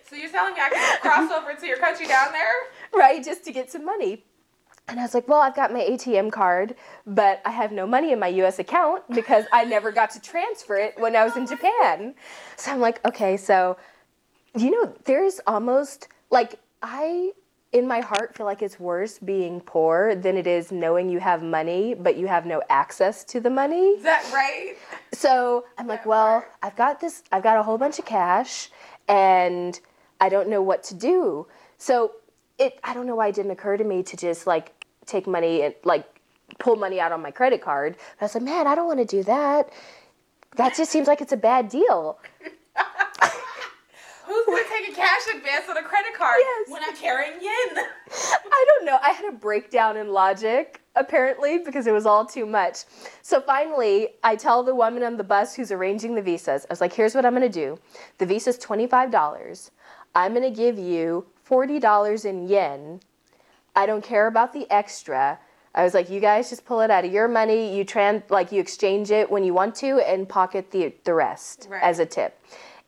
[0.06, 2.54] So you're telling me I can cross over to your country down there?
[2.94, 4.24] right, just to get some money.
[4.88, 6.76] And I was like, well, I've got my ATM card,
[7.08, 10.76] but I have no money in my US account because I never got to transfer
[10.76, 12.16] it when I was in Japan.
[12.58, 13.78] So I'm like, okay, so,
[14.56, 17.32] you know, there's almost like, I,
[17.72, 21.42] in my heart, feel like it's worse being poor than it is knowing you have
[21.42, 23.92] money, but you have no access to the money.
[23.92, 24.76] Is that right?
[25.14, 26.44] So I'm like, well.
[26.62, 28.70] I've got this, I've got a whole bunch of cash
[29.08, 29.80] and
[30.20, 31.48] I don't know what to do.
[31.78, 32.12] So
[32.58, 34.72] it, I don't know why it didn't occur to me to just like
[35.06, 36.06] take money and like
[36.60, 37.96] pull money out on my credit card.
[38.20, 39.70] But I was like, man, I don't want to do that.
[40.56, 42.20] That just seems like it's a bad deal.
[44.26, 46.70] Who's gonna take a cash advance on a credit card Yes.
[46.70, 47.86] when I'm carrying yen?
[48.12, 48.98] I don't know.
[49.02, 52.80] I had a breakdown in logic, apparently, because it was all too much.
[53.22, 56.80] So finally, I tell the woman on the bus who's arranging the visas, I was
[56.82, 57.78] like, here's what I'm going to do.
[58.20, 59.72] The visa's $25.
[60.16, 63.00] I'm going to give you $40 in yen.
[63.76, 65.40] I don't care about the extra.
[65.76, 67.76] I was like, you guys just pull it out of your money.
[67.76, 71.68] You trans like you exchange it when you want to and pocket the the rest
[71.70, 71.82] Right.
[71.82, 72.40] as a tip.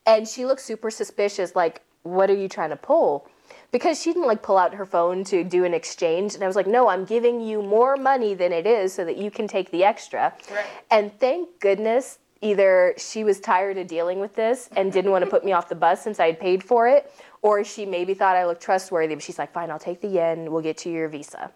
[0.06, 3.28] And she looked super suspicious, like, what are you trying to pull?
[3.72, 6.36] Because she didn't like pull out her phone to do an exchange.
[6.36, 9.18] And I was like, no, I'm giving you more money than it is so that
[9.18, 10.34] you can take the extra.
[10.52, 10.66] Right.
[10.92, 15.30] And thank goodness either she was tired of dealing with this and didn't want to
[15.32, 17.12] put me off the bus since I had paid for it,
[17.46, 19.14] or she maybe thought I looked trustworthy.
[19.14, 21.52] But she's like, fine, I'll take the yen, we'll get you your visa.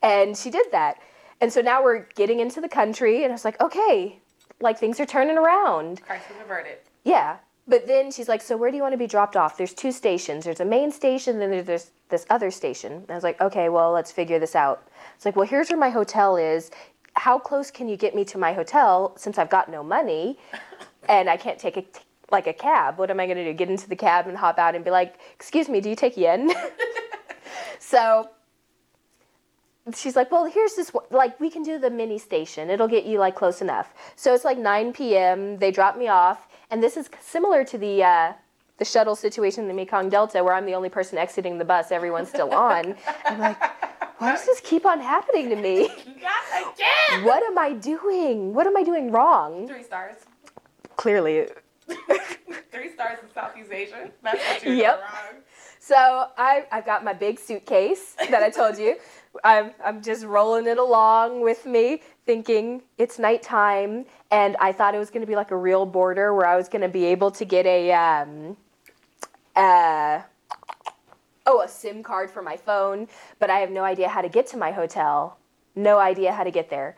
[0.00, 0.98] And she did that.
[1.40, 4.20] And so now we're getting into the country, and I was like, okay,
[4.60, 6.02] like things are turning around.
[6.02, 6.78] Crisis averted.
[7.02, 7.38] Yeah.
[7.66, 9.56] But then she's like, so where do you want to be dropped off?
[9.56, 10.44] There's two stations.
[10.44, 12.92] There's a main station, then there's this, this other station.
[12.92, 14.88] And I was like, okay, well, let's figure this out.
[15.16, 16.70] It's like, well, here's where my hotel is.
[17.14, 20.38] How close can you get me to my hotel since I've got no money
[21.08, 21.84] and I can't take a
[22.32, 22.98] like a cab?
[22.98, 23.52] What am I going to do?
[23.52, 26.16] Get into the cab and hop out and be like, excuse me, do you take
[26.16, 26.50] yen?
[27.78, 28.30] so
[29.94, 32.70] she's like, well, here's this, like, we can do the mini station.
[32.70, 33.94] It'll get you, like, close enough.
[34.16, 35.58] So it's like 9 p.m.
[35.58, 36.46] They drop me off.
[36.70, 38.32] And this is similar to the, uh,
[38.78, 41.92] the shuttle situation in the Mekong Delta where I'm the only person exiting the bus,
[41.92, 42.94] everyone's still on.
[43.24, 43.60] I'm like,
[44.20, 45.88] why does this keep on happening to me?
[46.22, 47.24] Not again.
[47.24, 48.52] What am I doing?
[48.52, 49.66] What am I doing wrong?
[49.66, 50.16] Three stars.
[50.96, 51.48] Clearly.
[52.72, 54.10] Three stars in Southeast Asia.
[54.22, 55.00] That's what you're Yep.
[55.00, 55.42] wrong.
[55.78, 58.96] So I, I've got my big suitcase that I told you.
[59.44, 64.98] I'm, I'm just rolling it along with me, thinking it's nighttime, and I thought it
[64.98, 67.30] was going to be like a real border where I was going to be able
[67.32, 68.56] to get a um,
[69.56, 70.22] uh,
[71.46, 74.46] oh a SIM card for my phone, but I have no idea how to get
[74.48, 75.38] to my hotel.
[75.76, 76.96] No idea how to get there.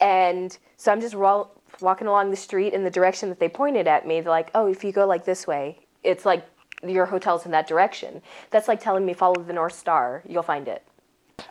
[0.00, 1.50] And so I'm just ro-
[1.82, 4.20] walking along the street in the direction that they pointed at me.
[4.20, 6.46] They're like, oh, if you go like this way, it's like
[6.86, 8.22] your hotel's in that direction.
[8.50, 10.22] That's like telling me follow the North Star.
[10.28, 10.82] You'll find it.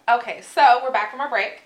[0.09, 1.63] Okay, so we're back from our break.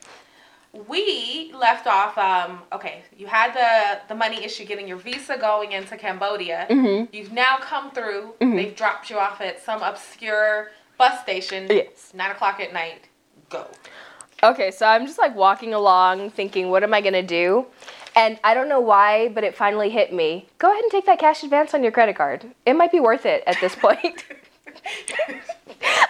[0.87, 2.17] We left off.
[2.17, 6.65] Um, okay, you had the the money issue getting your visa going into Cambodia.
[6.69, 7.15] Mm-hmm.
[7.15, 8.33] You've now come through.
[8.39, 11.67] They've dropped you off at some obscure bus station.
[11.69, 12.11] Yes.
[12.15, 13.07] Nine o'clock at night.
[13.49, 13.67] Go.
[14.41, 17.67] Okay, so I'm just like walking along thinking, what am I gonna do?
[18.15, 20.47] And I don't know why, but it finally hit me.
[20.59, 22.45] Go ahead and take that cash advance on your credit card.
[22.65, 24.23] It might be worth it at this point.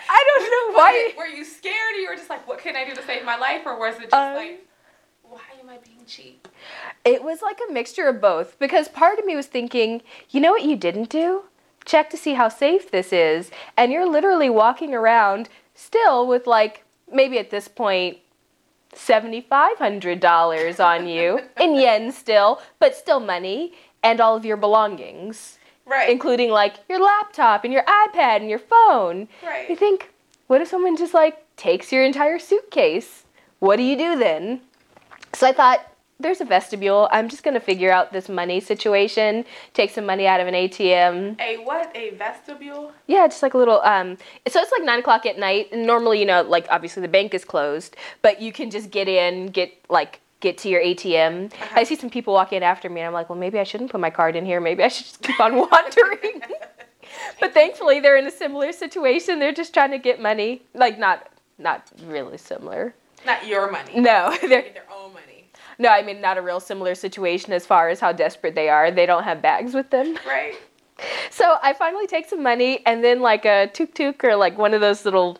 [0.09, 1.13] I don't know why.
[1.17, 3.37] Were you scared, or you were just like, "What can I do to save my
[3.37, 4.65] life?" Or was it just Um, like,
[5.23, 6.47] "Why am I being cheap?"
[7.05, 10.51] It was like a mixture of both because part of me was thinking, you know
[10.51, 11.43] what you didn't do?
[11.85, 13.51] Check to see how safe this is.
[13.75, 18.17] And you're literally walking around still with like maybe at this point
[18.95, 26.09] $7500 on you in yen still, but still money and all of your belongings, Right.
[26.09, 29.27] including like your laptop and your iPad and your phone.
[29.45, 29.69] Right.
[29.69, 30.11] You think,
[30.47, 33.23] what if someone just like takes your entire suitcase?
[33.59, 34.61] What do you do then?
[35.33, 35.85] So I thought,
[36.19, 37.09] there's a vestibule.
[37.11, 39.45] I'm just gonna figure out this money situation.
[39.73, 41.39] Take some money out of an ATM.
[41.39, 41.95] a what?
[41.95, 42.91] A vestibule?
[43.07, 43.81] Yeah, just like a little.
[43.81, 45.69] Um, so it's like nine o'clock at night.
[45.71, 49.07] And normally, you know, like obviously the bank is closed, but you can just get
[49.07, 51.51] in, get like get to your ATM.
[51.53, 51.73] Uh-huh.
[51.75, 53.91] I see some people walk in after me, and I'm like, well, maybe I shouldn't
[53.91, 54.59] put my card in here.
[54.59, 56.41] Maybe I should just keep on wandering.
[57.39, 59.39] but thankfully, they're in a similar situation.
[59.39, 60.61] They're just trying to get money.
[60.73, 62.93] Like not not really similar.
[63.25, 63.99] Not your money.
[63.99, 65.02] No, they're Get their own money.
[65.79, 65.89] No.
[65.89, 68.91] I mean, not a real similar situation as far as how desperate they are.
[68.91, 70.17] They don't have bags with them.
[70.27, 70.55] Right.
[71.31, 74.73] So I finally take some money and then like a tuk tuk or like one
[74.73, 75.39] of those little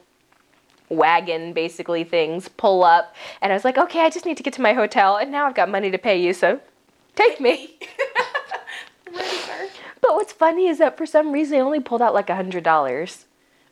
[0.90, 4.54] wagon basically things pull up and I was like, okay, I just need to get
[4.54, 6.60] to my hotel and now I've got money to pay you, so
[7.16, 7.78] take me.
[10.04, 12.64] But what's funny is that for some reason I only pulled out like a hundred
[12.64, 13.26] dollars.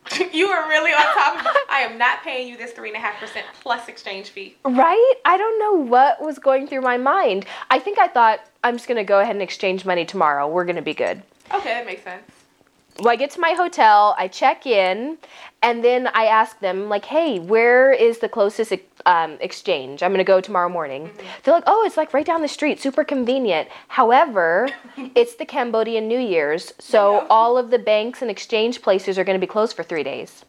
[0.34, 1.58] you were really on top of it.
[1.70, 4.56] I am not paying you this three and a half percent plus exchange fee.
[4.66, 5.14] Right?
[5.26, 7.46] I don't know what was going through my mind.
[7.70, 10.48] I think I thought I'm just gonna go ahead and exchange money tomorrow.
[10.48, 11.22] We're gonna be good.
[11.54, 12.40] Okay, that makes sense.
[12.99, 15.17] Well, I get to my hotel, I check in,
[15.63, 18.73] and then I ask them, like, hey, where is the closest
[19.06, 20.04] um, exchange?
[20.04, 21.10] I'm going to go tomorrow morning.
[21.43, 23.69] They're like, oh, it's like right down the street, super convenient.
[23.88, 24.69] However,
[25.15, 29.39] it's the Cambodian New Year's, so all of the banks and exchange places are going
[29.39, 30.45] to be closed for three days.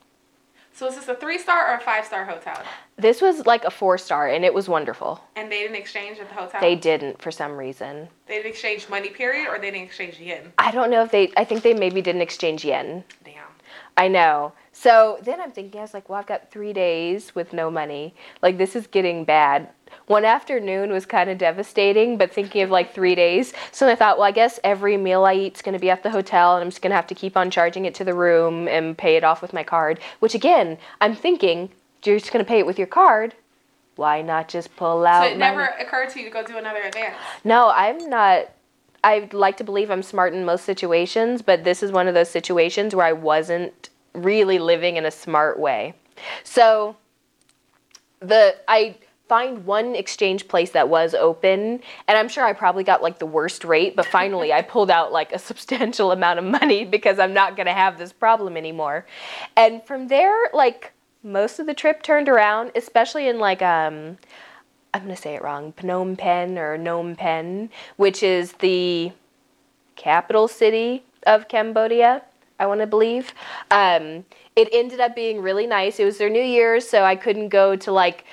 [0.83, 2.61] So is this a three star or a five star hotel?
[2.97, 5.23] This was like a four star, and it was wonderful.
[5.37, 6.61] And they didn't exchange at the hotel.
[6.61, 8.09] They didn't for some reason.
[8.27, 10.53] They didn't exchange money, period, or they didn't exchange yen.
[10.59, 13.05] I don't know if they, I think they maybe didn't exchange yen.
[13.25, 13.45] Damn.
[13.97, 14.53] I know.
[14.73, 18.15] So then I'm thinking, I was like, well, I've got three days with no money.
[18.41, 19.69] Like, this is getting bad.
[20.07, 23.53] One afternoon was kind of devastating, but thinking of like three days.
[23.71, 26.03] So I thought, well, I guess every meal I eat is going to be at
[26.03, 28.15] the hotel, and I'm just going to have to keep on charging it to the
[28.15, 30.01] room and pay it off with my card.
[30.21, 31.71] Which, again, I'm thinking,
[32.05, 33.35] you're just going to pay it with your card.
[33.97, 35.25] Why not just pull out?
[35.25, 35.57] So it money?
[35.57, 37.15] never occurred to you to go do another advance.
[37.45, 38.51] No, I'm not.
[39.05, 42.31] I'd like to believe I'm smart in most situations, but this is one of those
[42.31, 45.95] situations where I wasn't really living in a smart way.
[46.45, 46.97] So
[48.21, 48.97] the I
[49.29, 53.27] find one exchange place that was open and I'm sure I probably got like the
[53.27, 57.33] worst rate, but finally I pulled out like a substantial amount of money because I'm
[57.33, 59.07] not going to have this problem anymore.
[59.57, 60.93] And from there like
[61.25, 64.19] most of the trip turned around, especially in like um
[64.95, 69.13] I'm going to say it wrong, Phnom Penh or Phnom Penh, which is the
[69.97, 72.23] capital city of Cambodia,
[72.59, 73.33] I want to believe.
[73.71, 74.25] Um,
[74.55, 75.99] it ended up being really nice.
[75.99, 78.25] It was their New Year's, so I couldn't go to like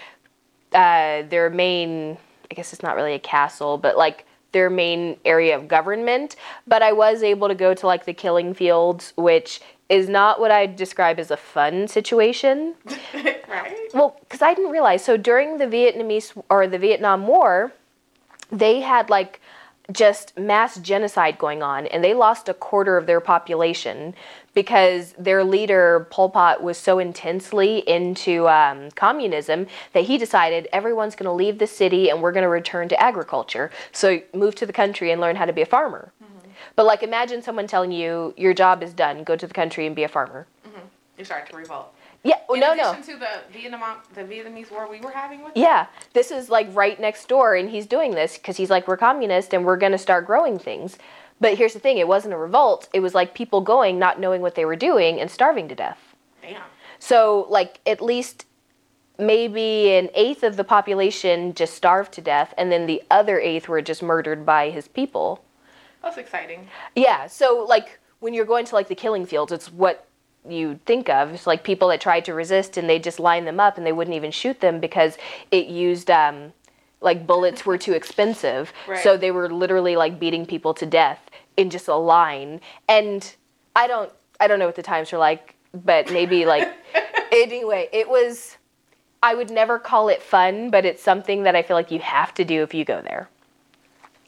[0.73, 2.17] uh, their main,
[2.51, 6.35] I guess it's not really a castle, but like their main area of government.
[6.67, 10.51] But I was able to go to like the killing fields, which is not what
[10.51, 12.75] I'd describe as a fun situation.
[13.13, 13.77] right?
[13.93, 15.03] Well, because I didn't realize.
[15.03, 17.73] So during the Vietnamese or the Vietnam War,
[18.51, 19.41] they had like
[19.91, 24.13] just mass genocide going on, and they lost a quarter of their population
[24.53, 31.15] because their leader Pol Pot was so intensely into um, communism that he decided everyone's
[31.15, 33.71] going to leave the city and we're going to return to agriculture.
[33.91, 36.11] So move to the country and learn how to be a farmer.
[36.75, 39.95] But like, imagine someone telling you your job is done, go to the country and
[39.95, 40.47] be a farmer.
[40.67, 40.85] Mm-hmm.
[41.17, 41.93] You started to revolt.
[42.23, 42.91] Yeah, well, In no, no.
[42.91, 45.53] addition to the Vietnam, the Vietnamese war we were having with.
[45.55, 48.97] Yeah, this is like right next door, and he's doing this because he's like, we're
[48.97, 50.97] communist and we're going to start growing things.
[51.39, 54.41] But here's the thing it wasn't a revolt, it was like people going, not knowing
[54.41, 56.15] what they were doing, and starving to death.
[56.41, 56.61] Damn.
[56.99, 58.45] So, like, at least
[59.17, 63.69] maybe an eighth of the population just starved to death, and then the other eighth
[63.69, 65.43] were just murdered by his people.
[66.01, 66.67] That's exciting.
[66.95, 70.07] Yeah, so like when you're going to like the killing fields, it's what
[70.47, 71.33] you think of.
[71.33, 73.91] It's like people that tried to resist and they just line them up and they
[73.91, 75.17] wouldn't even shoot them because
[75.51, 76.53] it used um,
[77.01, 78.73] like bullets were too expensive.
[78.87, 79.03] Right.
[79.03, 82.61] So they were literally like beating people to death in just a line.
[82.87, 83.35] And
[83.75, 86.67] I don't I don't know what the times were like, but maybe like
[87.31, 88.57] anyway, it was
[89.21, 92.33] I would never call it fun, but it's something that I feel like you have
[92.35, 93.29] to do if you go there.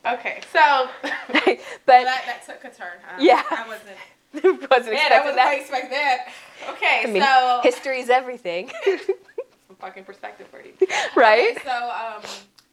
[0.06, 2.98] Okay, so but that, that took a turn.
[3.06, 3.18] Huh?
[3.20, 3.44] Yeah.
[3.52, 3.98] I wasn't.
[4.72, 5.58] wasn't Man, I wasn't that.
[5.60, 6.28] expect that.
[6.70, 10.74] Okay, I mean, so history's everything, some fucking perspective for you.
[11.16, 11.52] right?
[11.58, 12.22] Okay, so um,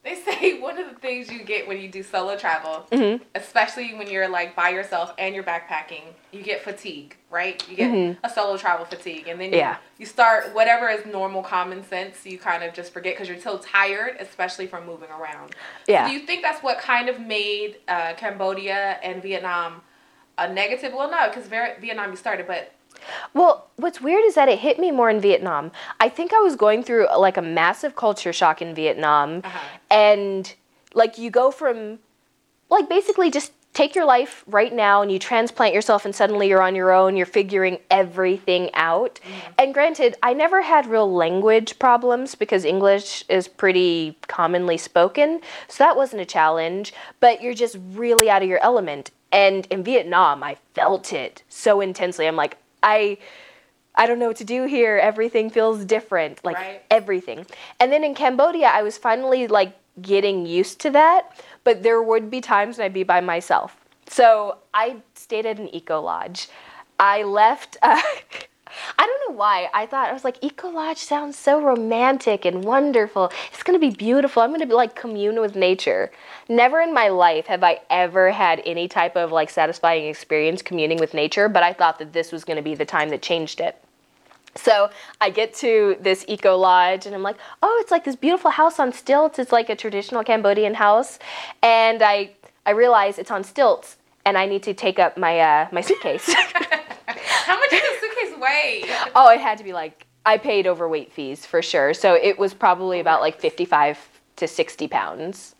[0.04, 3.20] they say one of the things you get when you do solo travel, Mhm.
[3.34, 7.62] especially when you're like by yourself and you're backpacking, you get fatigue, right?
[7.68, 8.16] You get Mhm.
[8.22, 9.76] a solo travel fatigue, and then you, Yeah.
[9.98, 12.24] you start whatever is normal common sense.
[12.24, 15.54] You kind of just forget because you're so tired, especially from moving around.
[15.86, 16.06] Yeah.
[16.06, 19.82] Do you think that's what kind of made uh, Cambodia and Vietnam
[20.38, 20.92] a negative?
[20.94, 22.72] Well, no, because Vietnam you started, but
[23.34, 25.70] Well, what's weird is that it hit me more in Vietnam.
[26.00, 29.42] I think I was going through like a massive culture shock in Vietnam.
[29.44, 29.68] Uh-huh.
[29.90, 30.54] And
[30.94, 31.98] like you go from
[32.70, 36.62] like basically just take your life right now and you transplant yourself and suddenly you're
[36.62, 39.20] on your own, you're figuring everything out.
[39.56, 45.40] And granted, I never had real language problems because English is pretty commonly spoken.
[45.68, 49.12] So that wasn't a challenge, but you're just really out of your element.
[49.30, 52.26] And in Vietnam, I felt it so intensely.
[52.26, 53.18] I'm like, I
[53.94, 54.96] I don't know what to do here.
[54.96, 56.44] Everything feels different.
[56.44, 56.82] Like Right.
[56.90, 57.46] everything.
[57.80, 61.32] And then in Cambodia, I was finally like getting used to that,
[61.64, 63.76] but there would be times when I'd be by myself.
[64.08, 66.48] So I stayed at an eco lodge.
[66.98, 67.76] I left.
[67.88, 68.00] Uh,
[68.98, 69.68] I don't know why.
[69.72, 73.32] I thought I was like eco lodge sounds so romantic and wonderful.
[73.52, 74.42] It's gonna be beautiful.
[74.42, 76.10] I'm gonna be like commune with nature.
[76.48, 80.98] Never in my life have I ever had any type of like satisfying experience communing
[80.98, 83.82] with nature, but I thought that this was gonna be the time that changed it.
[84.54, 88.50] So I get to this eco lodge and I'm like, oh, it's like this beautiful
[88.50, 89.38] house on stilts.
[89.38, 91.18] It's like a traditional Cambodian house,
[91.62, 92.32] and I
[92.66, 96.32] I realize it's on stilts and I need to take up my uh, my suitcase.
[96.32, 98.84] how much does a suitcase weigh?
[99.14, 102.54] oh, it had to be like I paid overweight fees for sure, so it was
[102.54, 103.98] probably about like 55
[104.36, 105.54] to 60 pounds.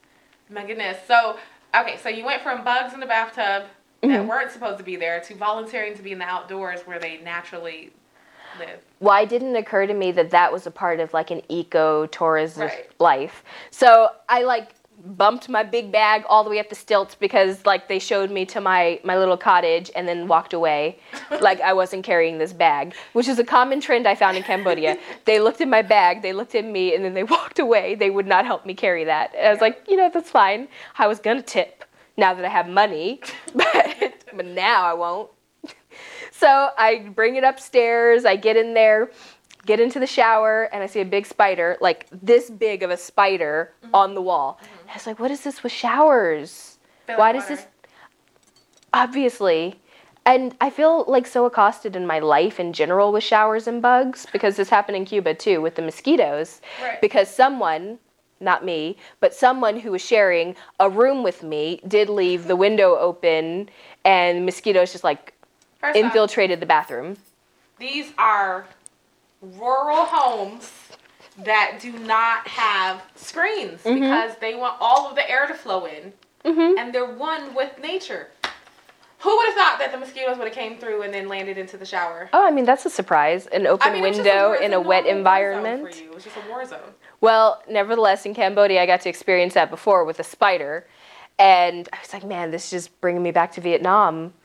[0.50, 0.98] My goodness.
[1.06, 1.36] So,
[1.74, 3.64] okay, so you went from bugs in the bathtub
[4.02, 7.18] that weren't supposed to be there to volunteering to be in the outdoors where they
[7.18, 7.90] naturally
[8.58, 8.80] live.
[9.00, 12.06] Why didn't it occur to me that that was a part of like an eco
[12.06, 12.88] tourism Right.
[12.98, 13.42] life?
[13.70, 14.70] So I like
[15.04, 18.44] bumped my big bag all the way up the stilts because like they showed me
[18.44, 20.98] to my my little cottage and then walked away
[21.40, 24.98] like I wasn't carrying this bag, which is a common trend I found in Cambodia.
[25.24, 27.94] they looked at my bag, they looked at me, and then they walked away.
[27.94, 29.34] They would not help me carry that.
[29.36, 30.68] And I was like, you know, that's fine.
[30.98, 31.84] I was gonna tip
[32.16, 33.20] now that I have money,
[33.54, 35.30] but but now I won't.
[36.30, 39.10] So I bring it upstairs, I get in there,
[39.66, 42.96] get into the shower, and I see a big spider, like this big of a
[42.96, 43.94] spider mm-hmm.
[43.94, 44.60] on the wall.
[44.62, 46.78] And I was like, what is this with showers?
[47.06, 47.56] Why like does water.
[47.56, 47.66] this
[48.92, 49.78] obviously
[50.28, 54.26] and I feel like so accosted in my life in general with showers and bugs
[54.30, 56.60] because this happened in Cuba too with the mosquitoes.
[56.82, 57.00] Right.
[57.00, 57.98] Because someone,
[58.38, 62.96] not me, but someone who was sharing a room with me did leave the window
[62.98, 63.70] open
[64.04, 65.32] and mosquitoes just like
[65.80, 67.16] First off, infiltrated the bathroom.
[67.78, 68.66] these are
[69.40, 70.70] rural homes
[71.44, 74.00] that do not have screens Mm-hmm.
[74.00, 76.12] because they want all of the air to flow in
[76.44, 76.78] Mhm.
[76.78, 78.28] and they're one with nature.
[79.20, 81.76] Who would have thought that the mosquitoes would have came through and then landed into
[81.76, 82.28] the shower?
[82.32, 83.46] Oh, I mean that's a surprise.
[83.48, 85.92] An open I mean, window it's in a wet environment.
[85.92, 86.12] For you.
[86.14, 86.94] It's just a war zone.
[87.20, 90.86] Well, nevertheless, in Cambodia, I got to experience that before with a spider,
[91.36, 94.34] and I was like, man, this is just bringing me back to Vietnam.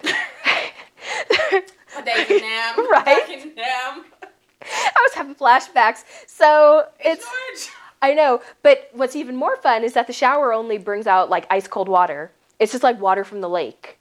[1.95, 2.03] A
[2.77, 3.53] Right?
[4.63, 4.91] Back in Nam.
[4.95, 6.04] I was having flashbacks.
[6.28, 7.75] So it's George.
[8.02, 11.48] I know, but what's even more fun is that the shower only brings out like
[11.50, 12.31] ice cold water.
[12.60, 13.98] It's just like water from the lake.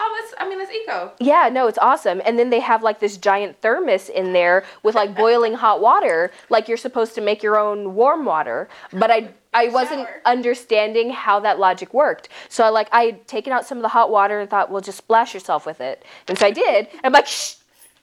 [0.00, 1.12] Oh, that's, I mean, that's eco.
[1.20, 2.22] Yeah, no, it's awesome.
[2.24, 6.30] And then they have like this giant thermos in there with like boiling hot water,
[6.48, 8.68] like you're supposed to make your own warm water.
[8.92, 10.22] But I I wasn't Shower.
[10.24, 12.30] understanding how that logic worked.
[12.48, 14.80] So I like I had taken out some of the hot water and thought, well,
[14.80, 16.04] just splash yourself with it.
[16.26, 16.86] And so I did.
[16.92, 17.56] And I'm like, shh,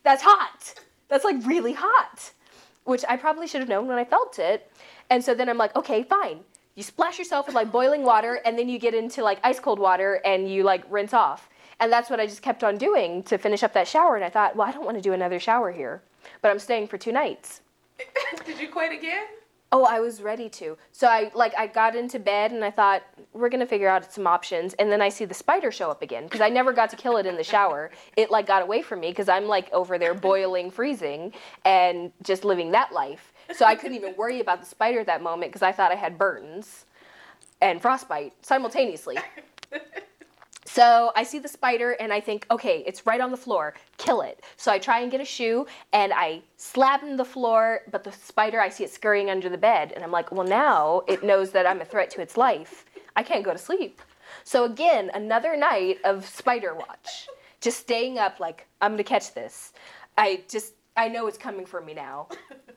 [0.03, 0.75] that's hot.
[1.09, 2.31] That's like really hot.
[2.85, 4.71] Which I probably should have known when I felt it.
[5.09, 6.39] And so then I'm like, okay, fine.
[6.75, 9.79] You splash yourself with like boiling water and then you get into like ice cold
[9.79, 11.49] water and you like rinse off.
[11.79, 14.15] And that's what I just kept on doing to finish up that shower.
[14.15, 16.01] And I thought, well, I don't want to do another shower here,
[16.41, 17.61] but I'm staying for two nights.
[18.45, 19.25] Did you quit again?
[19.71, 20.77] Oh, I was ready to.
[20.91, 23.03] So I like I got into bed and I thought
[23.33, 26.23] we're gonna figure out some options, and then I see the spider show up again
[26.23, 27.91] because I never got to kill it in the shower.
[28.17, 31.33] It like got away from me because I'm like over there boiling, freezing,
[31.65, 33.31] and just living that life.
[33.55, 35.95] So I couldn't even worry about the spider at that moment because I thought I
[35.95, 36.85] had burns
[37.61, 39.17] and frostbite simultaneously.
[40.71, 44.21] So I see the spider and I think, okay, it's right on the floor, kill
[44.21, 44.43] it.
[44.55, 48.11] So I try and get a shoe and I slap in the floor, but the
[48.11, 49.93] spider, I see it scurrying under the bed.
[49.95, 52.85] And I'm like, well, now it knows that I'm a threat to its life.
[53.15, 53.99] I can't go to sleep.
[54.43, 57.27] So again, another night of spider watch,
[57.61, 59.73] just staying up like, I'm gonna catch this.
[60.19, 62.27] I just, I know it's coming for me now.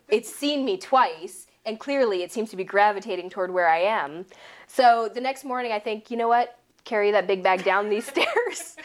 [0.09, 4.25] It's seen me twice and clearly it seems to be gravitating toward where I am.
[4.67, 6.59] So the next morning, I think, you know what?
[6.85, 8.77] Carry that big bag down these stairs.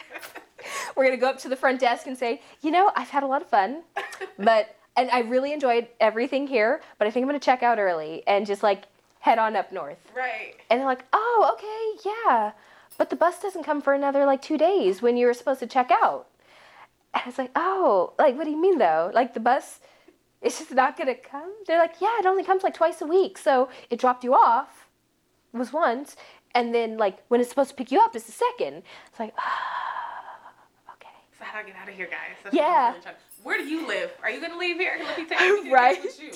[0.96, 3.26] We're gonna go up to the front desk and say, you know, I've had a
[3.26, 3.82] lot of fun,
[4.38, 8.22] but and I really enjoyed everything here, but I think I'm gonna check out early
[8.26, 8.84] and just like
[9.20, 9.98] head on up north.
[10.16, 10.54] Right.
[10.70, 12.52] And they're like, oh, okay, yeah,
[12.96, 15.66] but the bus doesn't come for another like two days when you were supposed to
[15.66, 16.26] check out.
[17.14, 19.10] And I was like, oh, like what do you mean though?
[19.14, 19.80] Like the bus
[20.40, 21.52] it's just not gonna come?
[21.66, 23.38] They're like, yeah, it only comes like twice a week.
[23.38, 24.88] So it dropped you off,
[25.52, 26.16] was once,
[26.58, 28.82] and then like when it's supposed to pick you up, it's the second.
[29.10, 30.42] It's like, ah,
[30.94, 31.08] okay.
[31.38, 32.36] So how do I get out of here, guys?
[32.42, 32.92] That's Yeah.
[32.92, 33.04] really
[33.44, 34.10] Where do you live?
[34.22, 34.98] Are you gonna leave here?
[35.02, 36.02] Let me take let me get Right.
[36.02, 36.30] with you.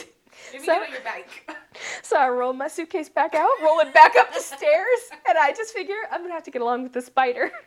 [0.55, 1.51] Let So- your bike.
[2.03, 5.53] So I roll my suitcase back out, roll it back up the stairs, and I
[5.53, 7.51] just figure I'm gonna have to get along with the spider.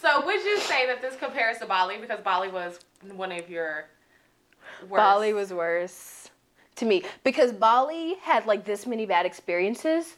[0.00, 2.78] So would you say that this compares to Bali because Bali was
[3.16, 3.86] one of your
[4.82, 4.90] worst?
[5.02, 6.30] Bali was worse
[6.76, 10.16] to me because Bali had like this many bad experiences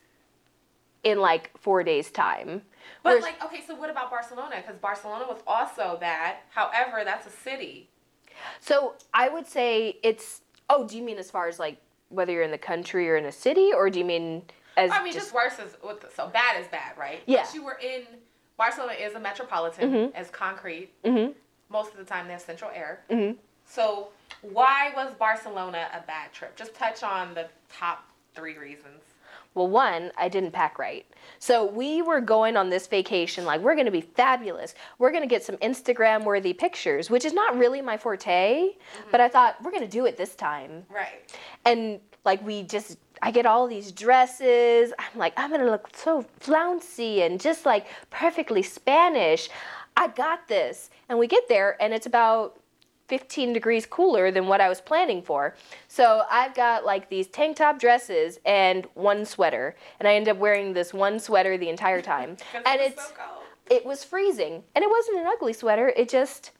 [1.05, 2.63] in like four days time.
[3.03, 4.57] But Whereas- like, okay, so what about Barcelona?
[4.57, 6.41] Because Barcelona was also that.
[6.51, 7.89] However, that's a city.
[8.61, 10.43] So I would say it's.
[10.69, 11.79] Oh, do you mean as far as like
[12.11, 14.43] whether you're in the country or in a city, or do you mean
[14.77, 17.23] as I mean, just, worse is with so bad is bad, right?
[17.27, 17.45] Yeah.
[17.45, 18.03] But you were in
[18.57, 20.15] Barcelona is a metropolitan Mhm.
[20.15, 20.91] as concrete.
[21.05, 21.35] Mhm.
[21.69, 23.05] Most of the time, they have central air.
[23.11, 23.37] Mhm.
[23.65, 24.09] So
[24.43, 26.57] why was Barcelona a bad trip?
[26.57, 29.03] Just touch on the top three reasons.
[29.55, 31.05] Well, one, I didn't pack right.
[31.39, 34.75] So we were going on this vacation like we're going to be fabulous.
[34.99, 39.11] We're going to get some Instagram worthy pictures, which is not really my forte, mm-hmm.
[39.11, 40.85] but I thought we're going to do it this time.
[40.89, 41.35] Right.
[41.65, 44.93] And like we just I get all these dresses.
[44.99, 49.49] I'm like I'm going to look so flouncy and just like perfectly Spanish.
[49.97, 50.91] I got this.
[51.09, 52.60] And we get there and it's about
[53.11, 55.57] 15 degrees cooler than what I was planning for.
[55.89, 60.37] So I've got like these tank top dresses and one sweater, and I end up
[60.39, 62.37] wearing this one sweater the entire time.
[62.55, 63.15] and it was it's so
[63.69, 65.93] it was freezing, and it wasn't an ugly sweater.
[65.97, 66.53] It just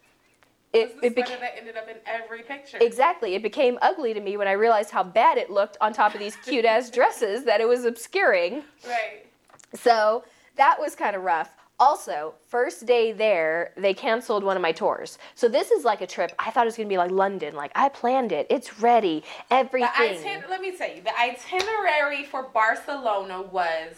[0.73, 2.79] It it it became that ended up in every picture.
[2.81, 6.15] exactly it became ugly to me when I realized how bad it looked on top
[6.15, 8.65] of these cute ass dresses that it was obscuring.
[8.87, 9.27] Right.
[9.75, 10.25] So
[10.57, 11.51] that was kind of rough.
[11.81, 15.17] Also, first day there, they canceled one of my tours.
[15.35, 16.31] So this is like a trip.
[16.39, 17.55] I thought it was gonna be like London.
[17.55, 18.47] Like I planned it.
[18.51, 19.25] It's ready.
[19.51, 19.89] Everything.
[20.19, 23.97] iten- let me tell you, the itinerary for Barcelona was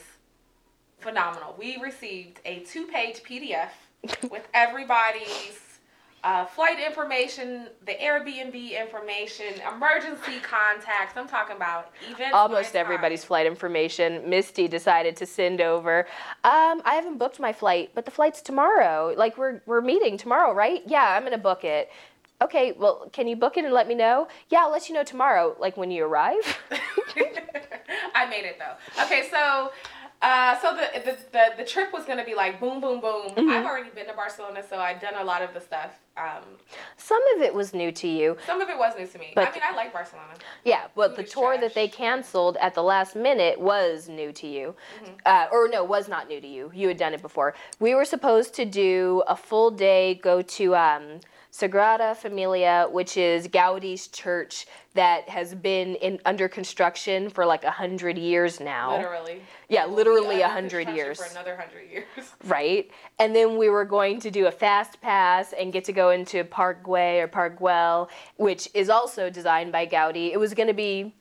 [1.01, 1.57] phenomenal.
[1.59, 3.70] We received a two-page PDF
[4.30, 5.72] with everybody's
[6.25, 11.16] uh, flight information, the Airbnb information, emergency contacts.
[11.16, 12.33] I'm talking about events.
[12.33, 14.29] Almost everybody's flight information.
[14.29, 16.07] Misty decided to send over.
[16.45, 19.14] Um, I haven't booked my flight, but the flight's tomorrow.
[19.16, 20.83] Like we're we're meeting tomorrow, right?
[20.87, 21.91] Yeah, I'm gonna book it.
[22.41, 24.29] Okay, well, can you book it and let me know?
[24.49, 26.59] Yeah, I'll let you know tomorrow, like when you arrive.
[28.14, 29.03] I made it though.
[29.05, 29.73] Okay, so.
[30.25, 33.31] Uh, so the, the the the trip was gonna be like boom boom boom.
[33.31, 33.51] Mm-hmm.
[33.51, 35.91] I've already been to Barcelona, so I've done a lot of the stuff.
[36.16, 36.42] Um,
[36.96, 38.36] Some of it was new to you.
[38.46, 39.32] some of it was new to me.
[39.34, 40.34] But- I mean, I like Barcelona.
[40.64, 41.60] Yeah, but the tour trash.
[41.62, 44.74] that they canceled at the last minute was new to you.
[45.02, 45.12] Mm-hmm.
[45.24, 46.70] Uh, or no, was not new to you.
[46.74, 47.54] You had done it before.
[47.80, 53.46] We were supposed to do a full day, go to um, Sagrada Familia, which is
[53.48, 58.96] Gaudi's church that has been in under construction for like a hundred years now.
[58.96, 59.42] Literally.
[59.68, 61.18] Yeah, literally a hundred years.
[61.18, 62.04] For another hundred years.
[62.46, 62.90] Right?
[63.18, 66.44] And then we were going to do a fast pass and get to go into
[66.44, 70.32] Parkway or Parkwell, which is also designed by Gaudi.
[70.32, 71.14] It was going to be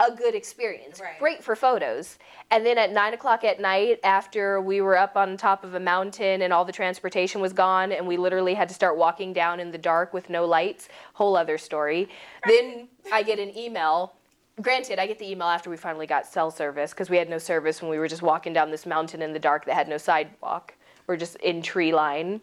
[0.00, 1.18] a good experience, Right.
[1.18, 2.18] great for photos.
[2.50, 5.80] And then at nine o'clock at night, after we were up on top of a
[5.80, 9.60] mountain and all the transportation was gone, and we literally had to start walking down
[9.60, 12.08] in the dark with no lights, whole other story.
[12.46, 14.14] Then I get an email.
[14.62, 17.38] Granted, I get the email after we finally got cell service because we had no
[17.38, 19.98] service when we were just walking down this mountain in the dark that had no
[19.98, 20.74] sidewalk.
[21.06, 22.40] We're just in tree line.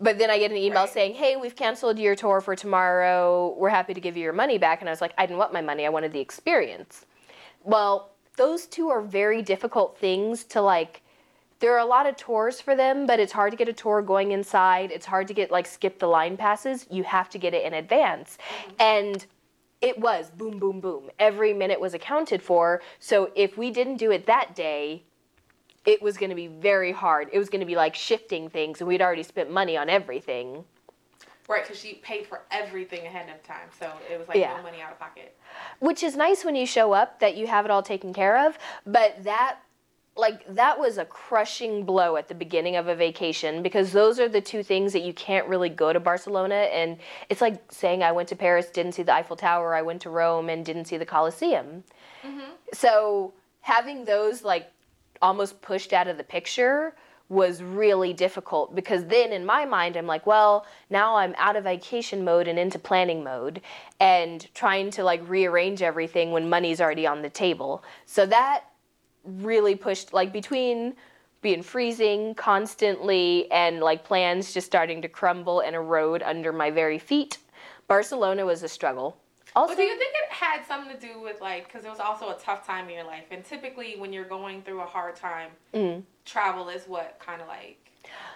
[0.00, 0.88] But then I get an email Right.
[0.88, 3.54] saying, "Hey, we've canceled your tour for tomorrow.
[3.56, 5.52] We're happy to give you your money back." And I was like, "I didn't want
[5.52, 5.86] my money.
[5.86, 7.06] I wanted the experience."
[7.64, 11.00] well, those two are very difficult things to like.
[11.60, 14.02] There are a lot of tours for them, but it's hard to get a tour
[14.02, 14.90] going inside.
[14.90, 16.86] It's hard to get like skip the line passes.
[16.90, 18.36] You have to get it in advance.
[18.36, 18.70] Mm-hmm.
[18.80, 19.26] And
[19.80, 21.10] it was boom, boom, boom.
[21.18, 22.82] Every minute was accounted for.
[22.98, 25.04] So if we didn't do it that day,
[25.84, 27.28] it was going to be very hard.
[27.32, 30.64] It was going to be like shifting things, and we'd already spent money on everything.
[31.46, 34.56] Right, because she paid for everything ahead of time, so it was like Yeah.
[34.56, 35.36] no money out of pocket.
[35.78, 38.58] which is nice when you show up that you have it all taken care of
[38.86, 39.58] but that
[40.16, 44.28] like that was a crushing blow at the beginning of a vacation because those are
[44.28, 48.12] the two things that you can't really go to Barcelona and it's like saying I
[48.12, 50.96] went to Paris didn't see the Eiffel Tower I went to Rome and didn't see
[50.96, 51.84] the Colosseum
[52.24, 52.40] mm-hmm.
[52.72, 54.70] so having those like
[55.24, 56.94] almost pushed out of the picture
[57.30, 61.64] was really difficult because then in my mind I'm like, well, now I'm out of
[61.64, 63.62] vacation mode and into planning mode
[63.98, 67.82] and trying to like rearrange everything when money's already on the table.
[68.04, 68.64] So that
[69.24, 70.94] really pushed like between
[71.40, 76.98] being freezing constantly and like plans just starting to crumble and erode under my very
[76.98, 77.38] feet.
[77.88, 79.16] Barcelona was a struggle.
[79.56, 82.00] Also, But do you think it had something to do with like because it was
[82.00, 85.16] also a tough time in your life, and typically when you're going through a hard
[85.16, 86.02] time, Mm.
[86.24, 87.78] travel is what kind of like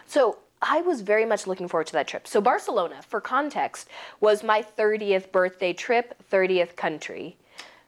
[0.06, 2.26] So I was very much looking forward to that trip.
[2.26, 3.88] So Barcelona, for context,
[4.20, 7.36] was my 30th birthday trip, 30th country.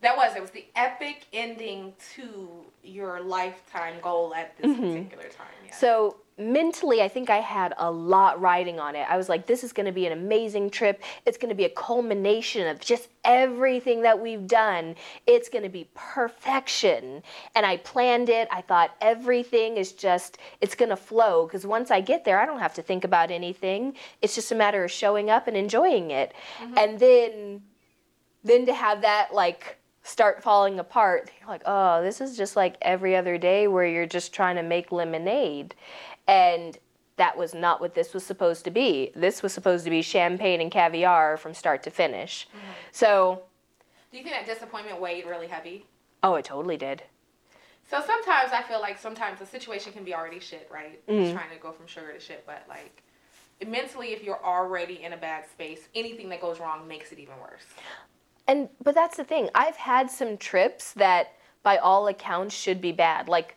[0.03, 5.47] that was it was the epic ending to your lifetime goal at this particular time.
[5.67, 5.75] Yeah.
[5.75, 9.07] So mentally, I think I had a lot riding on it.
[9.09, 11.03] I was like, this is going to be an amazing trip.
[11.27, 14.97] It's going to be a culmination of just everything that we've done.
[15.27, 17.23] It's going to be perfection.
[17.55, 18.49] And I planned it.
[18.51, 22.47] I thought everything is just, it's going to flow because once I get there, I
[22.47, 23.95] don't have to think about anything.
[24.23, 26.33] It's just a matter of showing up and enjoying it.
[26.61, 26.79] Mm-hmm.
[26.79, 27.63] And then,
[28.43, 32.77] then to have that like start falling apart, you're like, oh, this is just like
[32.83, 35.75] every other day where you're just trying to make lemonade.
[36.27, 36.79] And
[37.17, 39.13] that was not what this was supposed to be.
[39.15, 42.49] This was supposed to be champagne and caviar from start to finish.
[42.93, 43.43] So,
[44.11, 45.87] do you think that disappointment weighed really heavy?
[46.23, 47.03] oh, it totally did.
[47.89, 51.05] So sometimes I feel like sometimes the situation can be already shit, right?
[51.07, 51.23] Mm-hmm.
[51.25, 53.03] Just trying to go from sugar to shit, but like
[53.67, 57.35] mentally, if you're already in a bad space, anything that goes wrong makes it even
[57.41, 57.65] worse.
[58.47, 59.51] And but that's the thing.
[59.55, 63.29] I've had some trips that by all accounts should be bad.
[63.29, 63.57] Like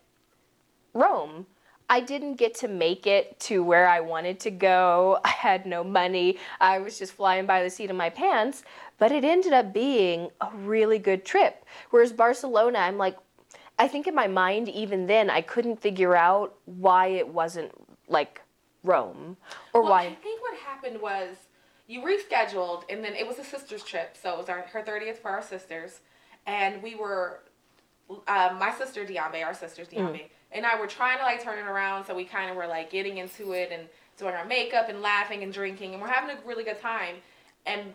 [0.93, 1.45] Rome.
[1.89, 5.19] I didn't get to make it to where I wanted to go.
[5.25, 6.37] I had no money.
[6.59, 8.63] I was just flying by the seat of my pants,
[8.97, 11.65] but it ended up being a really good trip.
[11.89, 13.17] Whereas Barcelona, I'm like
[13.79, 17.71] I think in my mind even then I couldn't figure out why it wasn't
[18.07, 18.41] like
[18.83, 19.37] Rome
[19.73, 21.35] or Well, why I think what happened was
[21.87, 25.19] you rescheduled, and then it was a sister's trip, so it was our, her thirtieth
[25.19, 25.99] for our sisters,
[26.45, 27.41] and we were,
[28.27, 31.67] uh, my sister Diambe, our sisters Diambe, and I were trying to like turn it
[31.69, 33.87] around, so we kind of were like getting into it and
[34.17, 37.15] doing our makeup and laughing and drinking, and we're having a really good time,
[37.65, 37.93] and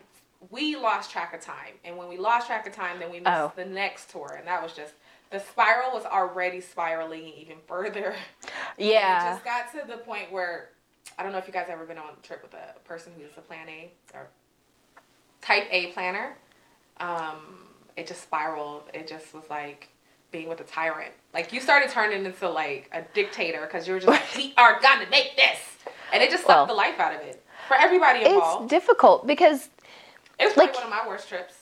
[0.51, 3.29] we lost track of time, and when we lost track of time, then we missed
[3.37, 3.53] Oh.
[3.57, 4.95] the next tour, and that was just.
[5.31, 8.15] The spiral was already spiraling even further.
[8.79, 9.29] yeah.
[9.29, 10.71] It just got to the point where
[11.19, 13.37] I don't know if you guys ever been on a trip with a person who's
[13.37, 14.29] a plan A or
[15.43, 16.35] type A planner.
[16.99, 17.59] Um,
[17.97, 18.85] it just spiraled.
[18.95, 19.89] It just was like
[20.31, 21.13] being with a tyrant.
[21.35, 24.81] Like you started turning into like a dictator because you were just like, we are
[24.81, 25.59] gonna make this,
[26.13, 28.65] and it just sucked Well, the life out of it for everybody involved.
[28.65, 29.69] it's difficult because
[30.39, 31.55] it was like- one of my worst trips.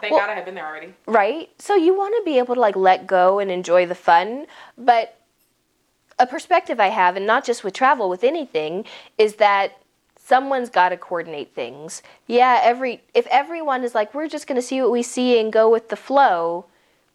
[0.00, 0.94] Thank Well- God I had been there already.
[1.06, 1.50] right?
[1.58, 4.46] So you want to be able to like let go and enjoy the fun,
[4.78, 5.18] but
[6.18, 8.84] a perspective I have, and not just with travel, with anything,
[9.18, 9.78] is that
[10.16, 12.02] someone's got to coordinate things.
[12.26, 15.52] Yeah, every if everyone is like we're just going to see what we see and
[15.52, 16.66] go with the flow,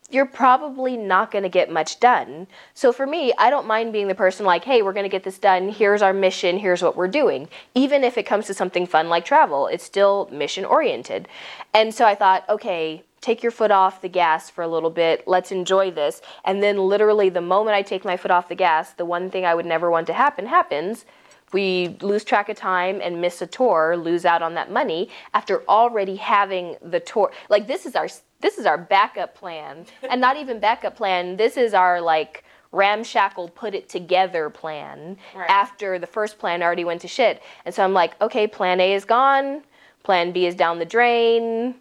[0.10, 2.47] you're probably not going to get much done.
[2.74, 5.24] So for me, I don't mind being the person like, hey, we're going to get
[5.24, 5.68] this done.
[5.68, 6.58] Here's our mission.
[6.58, 7.49] Here's what we're doing.
[7.76, 11.28] Even if it comes to something fun like travel, it's still mission oriented.
[11.74, 15.28] And so I thought, okay, take your foot off the gas for a little bit.
[15.28, 16.22] Let's enjoy this.
[16.45, 19.45] And then literally the moment I take my foot off the gas, the one thing
[19.45, 21.05] I would never want to happen happens.
[21.53, 25.64] We lose track of time and miss a tour, lose out on that money after
[25.68, 27.32] already having the tour.
[27.49, 28.08] Like this is our
[28.41, 31.38] this is our backup plan, and not even backup plan.
[31.38, 35.49] This is our like ramshackle put it together plan Right.
[35.49, 37.41] after the first plan already went to shit.
[37.65, 39.63] And so I'm like, okay, plan A is gone,
[40.03, 41.75] plan B is down the drain.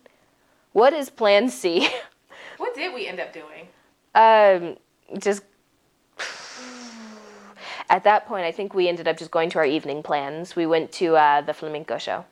[0.73, 1.89] What is plan C?
[2.59, 3.69] What did we end up doing?
[4.15, 4.77] um,
[5.19, 5.43] just
[7.91, 10.57] at that point, I think we ended up just going to our evening plans.
[10.57, 12.25] We went to uh, the flamenco show.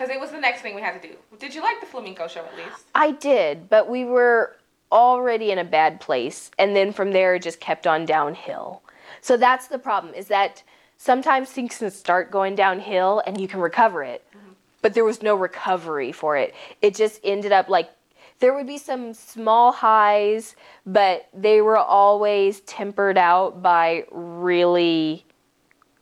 [0.00, 1.14] Because it was the next thing we had to do.
[1.38, 2.86] Did you like the flamenco show at least?
[2.94, 4.56] I did, but we were
[4.90, 8.80] already in a bad place and then from there it just kept on downhill.
[9.20, 10.62] So that's the problem is that
[10.96, 14.24] sometimes things can start going downhill and you can recover it.
[14.30, 14.52] Mm-hmm.
[14.80, 16.54] But there was no recovery for it.
[16.80, 17.90] It just ended up like
[18.38, 25.26] there would be some small highs, but they were always tempered out by really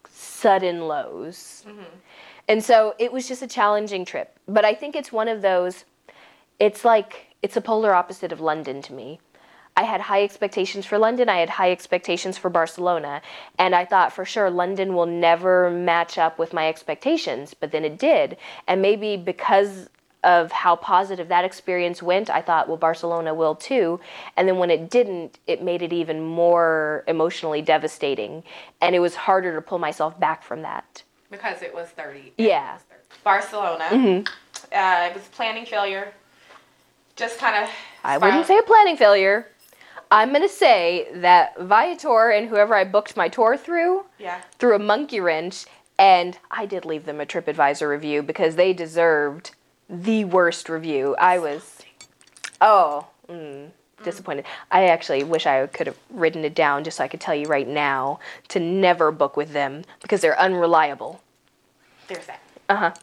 [0.09, 1.65] sudden lows.
[1.67, 1.83] Mm-hmm.
[2.49, 4.39] And so it was just a challenging trip.
[4.49, 5.85] But I think it's one of those,
[6.59, 9.21] it's like, it's a polar opposite of London to me.
[9.77, 13.23] I had high expectations for London, I had high expectations for Barcelona,
[13.61, 17.85] and I thought for sure London will never match up with my expectations, but then
[17.85, 18.39] it did.
[18.67, 19.89] And maybe because
[20.25, 24.01] of how positive that experience went, I thought, well, Barcelona will too.
[24.37, 28.43] And then when it didn't, it made it even more emotionally devastating.
[28.81, 31.05] And it was harder to pull myself back from that.
[31.31, 32.33] Because it was 30.
[32.39, 32.75] Yeah.
[32.75, 33.03] Was 30.
[33.25, 33.85] Barcelona.
[33.91, 34.27] Mm-hmm.
[34.73, 36.13] Uh, it was planning failure.
[37.17, 37.71] Just kind of.
[38.05, 39.49] I wouldn't say a planning failure.
[40.11, 44.41] I'm going to say that Viator and whoever I booked my tour through Yeah.
[44.59, 45.67] threw a monkey wrench,
[45.99, 49.51] and I did leave them a TripAdvisor review because they deserved
[49.91, 51.15] the worst review.
[51.19, 51.79] I was,
[52.61, 53.71] oh, mm,
[54.05, 54.45] disappointed.
[54.71, 57.47] I actually wish I could have written it down just so I could tell you
[57.47, 61.21] right now to never book with them because they're unreliable.
[62.07, 62.41] There's that.
[62.69, 62.95] Uh huh.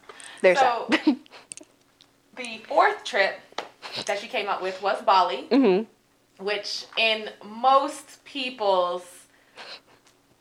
[0.42, 1.06] There's So, that.
[2.36, 3.40] the fourth trip
[4.06, 6.44] that she came up with was Bali, Mm-hmm.
[6.44, 9.06] which in most people's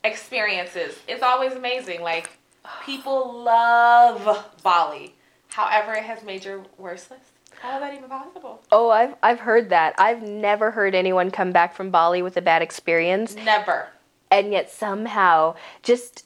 [0.03, 2.01] experiences is always amazing.
[2.01, 2.29] Like,
[2.85, 5.15] people love Bali.
[5.49, 7.23] However, it has made your worst list.
[7.65, 8.61] How is that even possible?
[8.71, 9.95] Oh, I've I've heard that.
[9.97, 13.35] I've never heard anyone come back from Bali with a bad experience.
[13.35, 13.87] Never.
[14.29, 16.25] and yet somehow just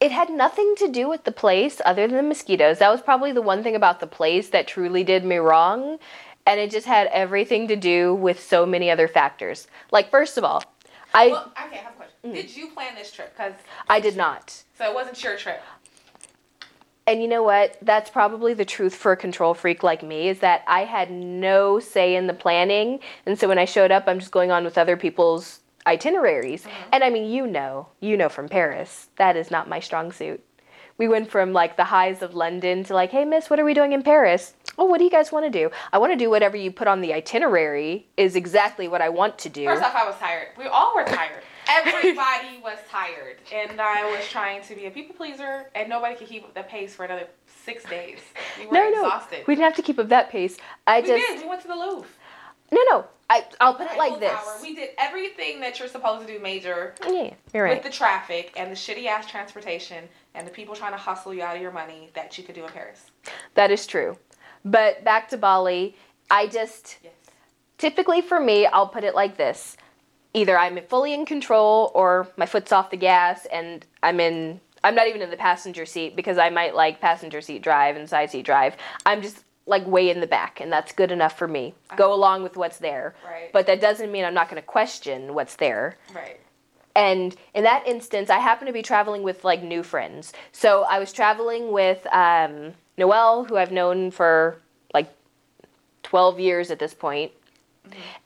[0.00, 2.78] it had nothing to do with the place other than the mosquitoes.
[2.80, 5.98] That was probably the one thing about the place that truly did me wrong.
[6.44, 9.68] And it just had everything to do with so many other factors.
[9.92, 10.64] Like, first of all,
[11.14, 12.30] I Well, okay, I have a question.
[12.30, 12.34] Mm.
[12.34, 13.32] Did you plan this trip?
[13.36, 13.54] Because
[13.88, 14.64] I did not.
[14.76, 15.62] so it wasn't your trip.
[17.06, 17.76] And you know what?
[17.82, 21.80] That's probably the truth for a control freak like me is that I had no
[21.80, 23.00] say in the planning.
[23.26, 26.62] And so when I showed up, I'm just going on with other people's itineraries.
[26.62, 26.88] Mm-hmm.
[26.92, 30.44] And I mean, you know, you know from Paris, that is not my strong suit.
[30.98, 33.74] We went from like the highs of London to like, hey, miss, what are we
[33.74, 34.54] doing in Paris?
[34.78, 35.70] Oh, what do you guys want to do?
[35.92, 39.38] I want to do whatever you put on the itinerary, is exactly what I want
[39.38, 39.64] to do.
[39.64, 40.48] First off, I was tired.
[40.56, 41.42] We all were tired.
[41.68, 46.28] Everybody was tired, and I was trying to be a people pleaser, and nobody could
[46.28, 47.26] keep up the pace for another
[47.64, 48.18] six days.
[48.58, 49.44] We were no, no, exhausted.
[49.46, 50.56] we didn't have to keep up that pace.
[50.86, 51.42] I We just did.
[51.42, 52.08] We went to the Louvre.
[52.72, 53.04] no, no.
[53.30, 54.30] I I'll put it like this.
[54.32, 54.58] Tower.
[54.60, 57.74] We did everything that you're supposed to do major Yeah, you're right.
[57.76, 61.42] with the traffic and the shitty ass transportation and the people trying to hustle you
[61.42, 63.10] out of your money that you could do in Paris.
[63.54, 64.18] That is true.
[64.66, 65.96] But back to Bali,
[66.30, 67.12] I just Yes.
[67.78, 69.76] typically for me, I'll put it like this.
[70.34, 74.94] Either I'm fully in control or my foot's off the gas and I'm in I'm
[74.94, 78.30] not even in the passenger seat because I might like passenger seat drive and side
[78.30, 78.76] seat drive.
[79.06, 81.74] I'm just like way in the back and that's good enough for me.
[81.96, 83.14] Go along with what's there.
[83.24, 83.52] Right.
[83.52, 85.96] But that doesn't mean I'm not going to question what's there.
[86.14, 86.40] Right.
[86.94, 90.32] And in that instance, I happen to be traveling with like new friends.
[90.50, 94.58] So I was traveling with um, Noelle, who I've known for
[94.92, 95.10] like
[96.02, 97.32] 12 years at this point.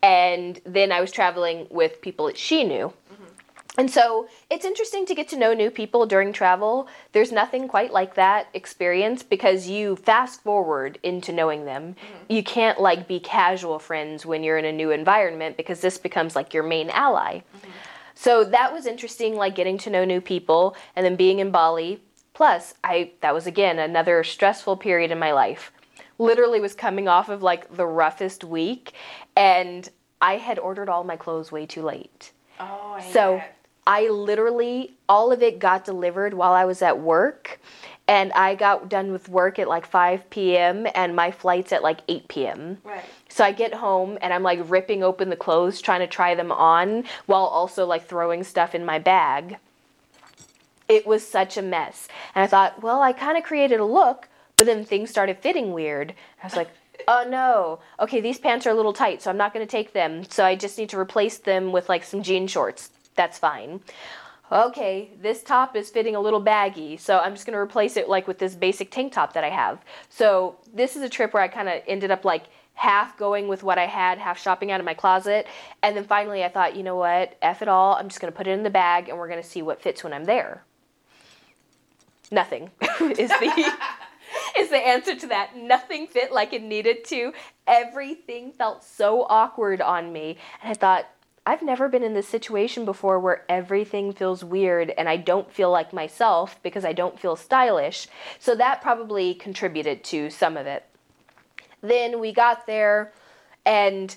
[0.01, 2.93] And then I was traveling with people that she knew.
[3.11, 3.23] Mm-hmm.
[3.79, 6.87] And so it's interesting to get to know new people during travel.
[7.11, 11.93] There's nothing quite like that experience because you fast forward into knowing them.
[11.93, 12.33] Mm-hmm.
[12.33, 16.35] You can't like be casual friends when you're in a new environment because this becomes
[16.35, 17.39] like your main ally.
[17.39, 17.71] Mm-hmm.
[18.15, 22.01] So that was interesting, like getting to know new people and then being in Bali.
[22.33, 25.71] Plus, I that was again another stressful period in my life.
[26.19, 28.93] Literally was coming off of like the roughest week,
[29.35, 29.89] and
[30.21, 32.31] I had ordered all my clothes way too late.
[32.59, 33.41] Oh, I So.
[33.89, 37.57] I literally all of it got delivered while I was at work,
[38.05, 40.87] and I got done with work at like 5 p.m.
[40.93, 42.77] and my flight's at like 8 p.m.
[42.83, 43.05] Right.
[43.29, 46.51] So I get home and I'm like ripping open the clothes, trying to try them
[46.51, 49.57] on, while also like throwing stuff in my bag.
[50.89, 52.09] It was such a mess.
[52.35, 55.71] And I thought, well, I kind of created a look, but then things started fitting
[55.71, 56.13] weird.
[56.41, 56.69] I was like,
[57.07, 59.93] oh no, okay, these pants are a little tight, so I'm not going to take
[59.93, 60.23] them.
[60.29, 62.89] So I just need to replace them with like some jean shorts.
[63.15, 63.79] That's fine.
[64.51, 68.07] Okay, this top is fitting a little baggy, so I'm just going to replace it
[68.07, 69.83] like with this basic tank top that I have.
[70.09, 73.63] So this is a trip where I kind of ended up like half going with
[73.63, 75.47] what I had, half shopping out of my closet.
[75.83, 78.37] And then finally I thought, you know what, F it all, I'm just going to
[78.37, 80.63] put it in the bag and we're going to see what fits when I'm there.
[82.31, 83.73] Nothing is the
[84.57, 85.55] is the answer to that.
[85.55, 87.33] Nothing fit like it needed to.
[87.65, 90.37] Everything felt so awkward on me.
[90.61, 91.07] And I thought,
[91.45, 95.71] I've never been in this situation before where everything feels weird and I don't feel
[95.71, 98.09] like myself because I don't feel stylish.
[98.37, 100.85] So that probably contributed to some of it.
[101.81, 103.13] Then we got there
[103.65, 104.13] and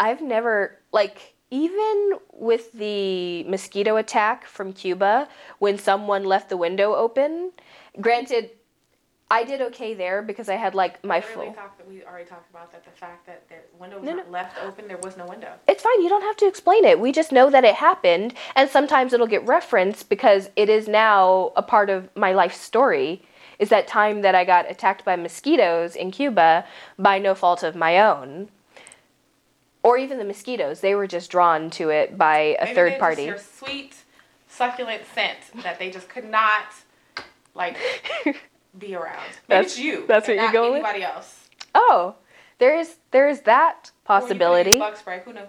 [0.00, 5.28] I've never, like, even with the mosquito attack from Cuba,
[5.60, 7.52] when someone left the window open,
[8.00, 8.50] granted,
[9.30, 11.52] I did okay there because I had like my We full.
[11.52, 12.82] talked, we already talked about that.
[12.84, 14.22] The fact that the window was No, no.
[14.30, 15.52] left open, there was no window.
[15.66, 16.00] It's fine.
[16.02, 16.98] You don't have to explain it.
[16.98, 21.52] We just know that it happened, and sometimes it'll get referenced because it is now
[21.56, 23.20] a part of my life story.
[23.58, 26.64] Is that time that I got attacked by mosquitoes in Cuba
[26.98, 28.48] by no fault of my own,
[29.82, 30.80] or even the mosquitoes?
[30.80, 33.24] They were just drawn to it by a Maybe third party.
[33.24, 33.94] Your sweet,
[34.48, 36.66] succulent scent that they just could not,
[37.54, 37.76] like,
[38.78, 39.16] be around.
[39.16, 40.04] Maybe That's- it's you.
[40.06, 40.84] that's what you're going with?
[40.84, 41.48] Anybody else?
[41.74, 42.14] Oh,
[42.58, 44.78] there is there is that possibility.
[44.78, 45.22] Bug spray.
[45.24, 45.40] Who knew?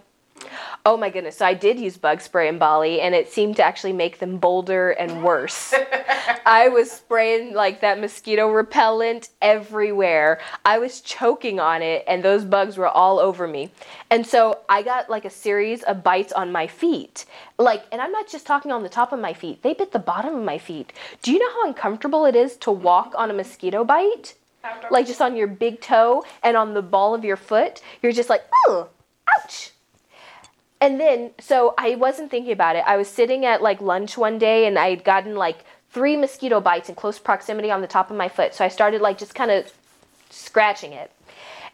[0.85, 1.37] Oh my goodness.
[1.37, 4.37] So I did use bug spray in Bali and it seemed to actually make them
[4.37, 5.73] bolder and worse.
[6.45, 10.39] I was spraying like that mosquito repellent everywhere.
[10.65, 13.71] I was choking on it and those bugs were all over me.
[14.09, 17.25] And so I got like a series of bites on my feet.
[17.57, 19.61] Like and I'm not just talking on the top of my feet.
[19.61, 20.93] They bit the bottom of my feet.
[21.21, 24.35] Do you know how uncomfortable it is to walk on a mosquito bite?
[24.91, 27.81] Like just on your big toe and on the ball of your foot.
[28.01, 28.89] You're just like, "Oh,
[29.37, 29.71] ouch."
[30.81, 32.83] And then, so I wasn't thinking about it.
[32.87, 36.61] I was sitting at like lunch one day and I had gotten like three mosquito
[36.61, 38.53] bites in close proximity on the top of my foot.
[38.53, 39.73] So I started like just kind of
[40.29, 41.11] scratching it.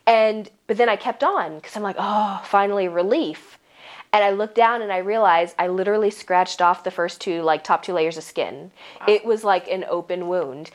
[0.08, 3.60] And, but then I kept on because I'm like, oh, finally relief.
[4.12, 7.64] And I looked down and I realized I literally scratched off the first two, like
[7.64, 8.72] top two layers of skin.
[9.08, 10.72] It was like an open wound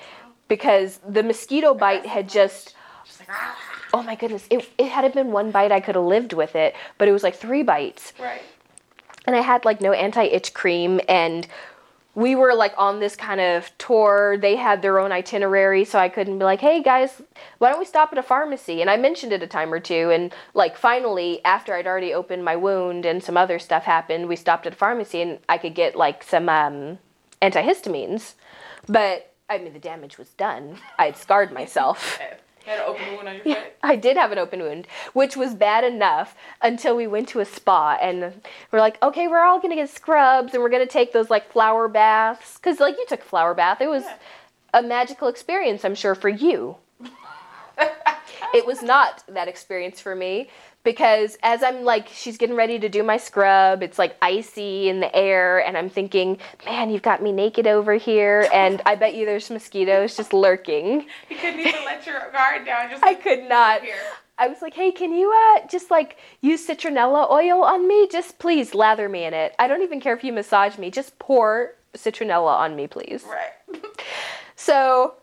[0.47, 2.77] because the mosquito bite had just Just
[3.21, 3.57] like, ah.
[3.95, 6.75] oh my goodness it, it had been one bite i could have lived with it
[6.99, 8.13] but it was like three bites.
[8.19, 8.43] Right.
[9.27, 11.47] and i had like no anti-itch cream and
[12.15, 14.37] we were like on this kind of tour.
[14.37, 17.23] They had their own itinerary so i couldn't be like hey guys
[17.59, 18.81] why don't we stop at a pharmacy?
[18.81, 22.45] And i mentioned it a time or two and like finally after i'd already opened
[22.45, 25.75] my wound and some other stuff happened we stopped at a pharmacy and i could
[25.75, 26.99] get like some um,
[27.43, 28.35] antihistamines.
[28.87, 30.79] But i mean the damage was done.
[30.99, 32.19] I had scarred myself
[32.71, 33.73] You had an open wound on your foot.
[33.83, 37.45] I did have an open wound, which was bad enough until we went to a
[37.45, 38.41] spa and
[38.71, 41.89] we're like, okay, we're all gonna get scrubs and we're gonna take those like flower
[41.89, 42.59] baths.
[42.59, 43.81] Cause like you took a flower bath.
[43.81, 44.17] It was Yeah.
[44.75, 46.77] a magical experience, I'm sure, for you.
[48.55, 50.49] it was not that experience for me
[50.83, 55.01] because as I'm like, she's getting ready to do my scrub, it's like icy in
[55.01, 59.15] the air, and I'm thinking, man, you've got me naked over here, and I bet
[59.15, 61.07] you there's mosquitoes just lurking.
[61.29, 62.91] You couldn't even let your guard down.
[62.91, 63.83] Just I could not.
[63.83, 63.95] Here.
[64.39, 68.09] I was like, hey, can you uh, just like use citronella oil on me?
[68.09, 69.55] Just please lather me in it.
[69.59, 70.91] I don't even care if you massage me.
[70.91, 73.25] Just pour citronella on me, please.
[73.29, 73.83] Right.
[74.61, 75.15] So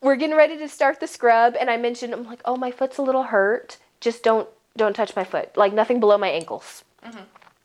[0.00, 2.98] we're getting ready to start the scrub, and I mentioned, I'm like, oh, my foot's
[2.98, 3.78] a little hurt.
[4.00, 5.56] Just don't don't touch my foot.
[5.56, 6.84] Like nothing below my ankles.
[7.04, 7.22] Mm-hmm.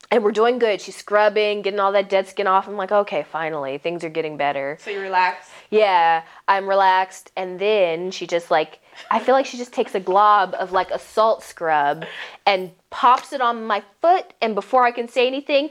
[0.10, 0.80] And we're doing good.
[0.80, 2.66] She's scrubbing, getting all that dead skin off.
[2.68, 4.78] I'm like, okay, finally, things are getting better.
[4.80, 5.50] So you relax.
[5.70, 7.32] Yeah, I'm relaxed.
[7.36, 8.80] And then she just like,
[9.12, 12.06] I feel like she just takes a glob of like a salt scrub
[12.46, 14.34] and pops it on my foot.
[14.42, 15.66] And before I can say anything,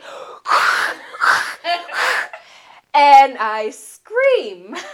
[2.93, 4.77] and I scream.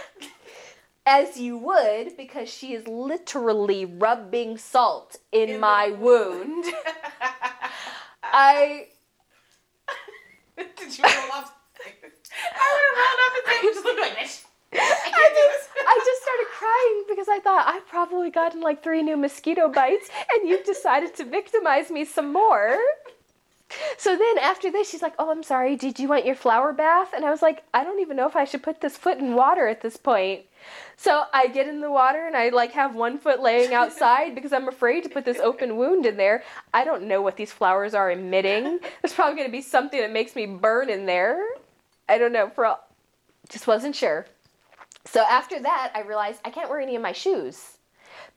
[1.05, 6.65] As you would, because she is literally rubbing salt in, In the my wound.
[8.23, 8.87] I
[10.57, 11.53] Did you roll off?
[11.85, 11.89] I
[12.73, 14.45] would have rolled off the table just looked like this.
[14.73, 15.69] I I just.
[15.85, 20.09] I just started crying because I thought I've probably gotten like three new mosquito bites
[20.33, 22.77] and you've decided to victimize me some more.
[23.97, 27.09] So then after this, she's like, Oh, I'm sorry, did you want your flower bath?
[27.13, 29.35] And I was like, I don't even know if I should put this foot in
[29.35, 30.43] water at this point.
[30.95, 34.53] So I get in the water and I like have one foot laying outside because
[34.53, 36.43] I'm afraid to put this open wound in there.
[36.73, 38.79] I don't know what these flowers are emitting.
[39.01, 41.43] There's probably going to be something that makes me burn in there.
[42.07, 42.49] I don't know.
[42.49, 42.87] For all,
[43.49, 44.25] just wasn't sure.
[45.05, 47.77] So after that, I realized I can't wear any of my shoes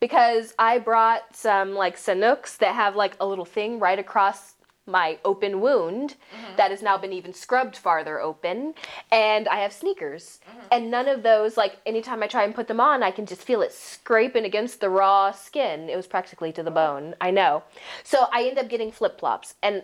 [0.00, 4.55] because I brought some like Sanuks that have like a little thing right across
[4.86, 6.56] my open wound mm-hmm.
[6.56, 8.74] that has now been even scrubbed farther open
[9.10, 10.38] and I have sneakers.
[10.48, 10.66] Mm-hmm.
[10.72, 13.42] And none of those like anytime I try and put them on I can just
[13.42, 15.88] feel it scraping against the raw skin.
[15.88, 17.14] It was practically to the bone.
[17.20, 17.64] I know.
[18.04, 19.54] So I end up getting flip-flops.
[19.62, 19.82] And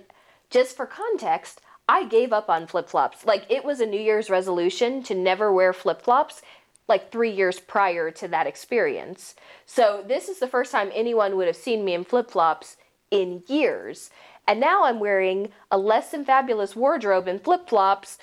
[0.50, 3.26] just for context I gave up on flip-flops.
[3.26, 6.42] Like it was a new year's resolution to never wear flip-flops
[6.88, 9.34] like three years prior to that experience.
[9.66, 12.76] So this is the first time anyone would have seen me in flip flops
[13.10, 14.10] in years.
[14.46, 18.18] And now I'm wearing a less than fabulous wardrobe and flip flops,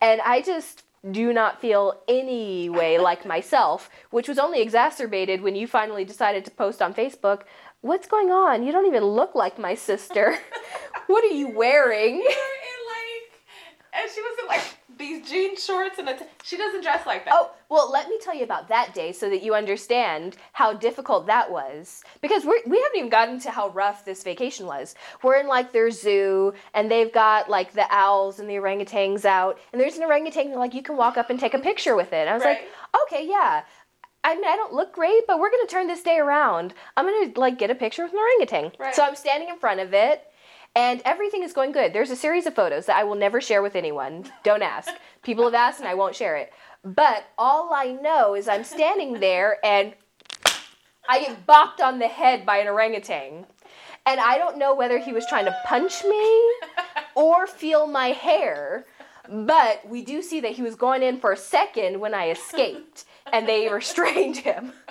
[0.00, 5.56] and I just do not feel any way like myself, which was only exacerbated when
[5.56, 7.42] you finally decided to post on Facebook.
[7.80, 8.64] What's going on?
[8.64, 10.38] You don't even look like my sister.
[11.06, 12.24] what are you wearing?
[13.94, 14.62] You're in like, and she was in like
[14.96, 17.34] these jean shorts and a t- she doesn't dress like that.
[17.36, 21.26] Oh, well, let me tell you about that day so that you understand how difficult
[21.26, 22.02] that was.
[22.20, 24.94] Because we're, we haven't even gotten to how rough this vacation was.
[25.22, 29.58] We're in like their zoo, and they've got like the owls and the orangutans out,
[29.72, 32.16] and there's an orangutan like you can walk up and take a picture with it.
[32.26, 32.58] And I was Right.
[32.60, 33.62] like, okay, yeah.
[34.26, 36.72] I mean, I don't look great, but we're gonna turn this day around.
[36.96, 38.72] I'm gonna like get a picture with an orangutan.
[38.78, 38.94] Right.
[38.94, 40.22] So I'm standing in front of it,
[40.76, 41.92] and everything is going good.
[41.92, 44.24] There's a series of photos that I will never share with anyone.
[44.42, 44.92] Don't ask.
[45.22, 46.52] People have asked, and I won't share it.
[46.84, 49.94] But all I know is I'm standing there, and
[51.08, 53.46] I get bopped on the head by an orangutan.
[54.06, 56.52] And I don't know whether he was trying to punch me
[57.14, 58.84] or feel my hair.
[59.30, 63.04] But we do see that he was going in for a second when I escaped,
[63.32, 64.72] and they restrained him.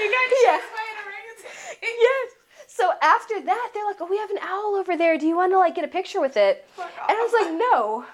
[0.00, 0.58] You got Yeah.
[0.58, 1.96] by an orangutan.
[2.00, 2.30] Yes.
[2.78, 5.18] So after that, they're like, "Oh, we have an owl over there.
[5.18, 6.86] Do you want to like get a picture with it?" And
[7.18, 8.06] I was like, "No,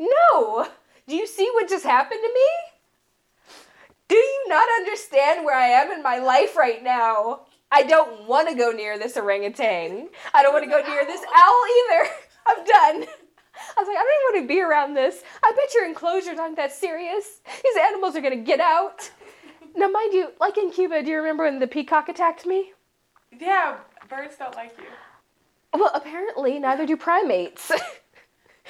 [0.00, 0.66] no.
[1.06, 3.54] Do you see what just happened to me?
[4.08, 7.42] Do you not understand where I am in my life right now?
[7.70, 10.08] I don't want to go near this orangutan.
[10.34, 12.10] I don't want to go near this owl either.
[12.48, 13.08] I'm done."
[13.76, 15.22] I was like, I don't even want to be around this.
[15.44, 17.40] I bet your enclosures aren't that serious.
[17.62, 19.08] These animals are gonna get out.
[19.76, 22.73] Now, mind you, like in Cuba, do you remember when the peacock attacked me?
[23.40, 23.76] Yeah,
[24.08, 24.84] birds don't like you.
[25.78, 27.70] Well, apparently, neither do primates.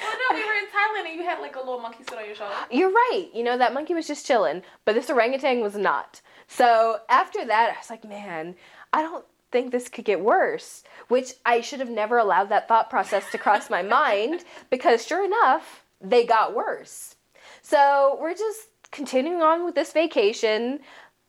[0.02, 2.26] Well, no, we were in Thailand and you had like a little monkey sit on
[2.26, 2.54] your shoulder.
[2.70, 3.28] You're right.
[3.32, 6.20] You know, that monkey was just chilling, but this orangutan was not.
[6.48, 8.56] So after that, I was like, man,
[8.92, 10.82] I don't think this could get worse.
[11.06, 15.24] Which I should have never allowed that thought process to cross my mind because sure
[15.24, 17.14] enough, they got worse.
[17.62, 20.80] So we're just continuing on with this vacation.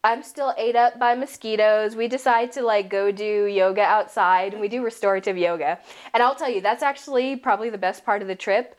[0.06, 1.95] I'm still ate up by mosquitoes.
[1.95, 5.80] We decide to like go do yoga outside and we do restorative yoga.
[6.14, 8.78] And I'll tell you, that's actually probably the best part of the trip.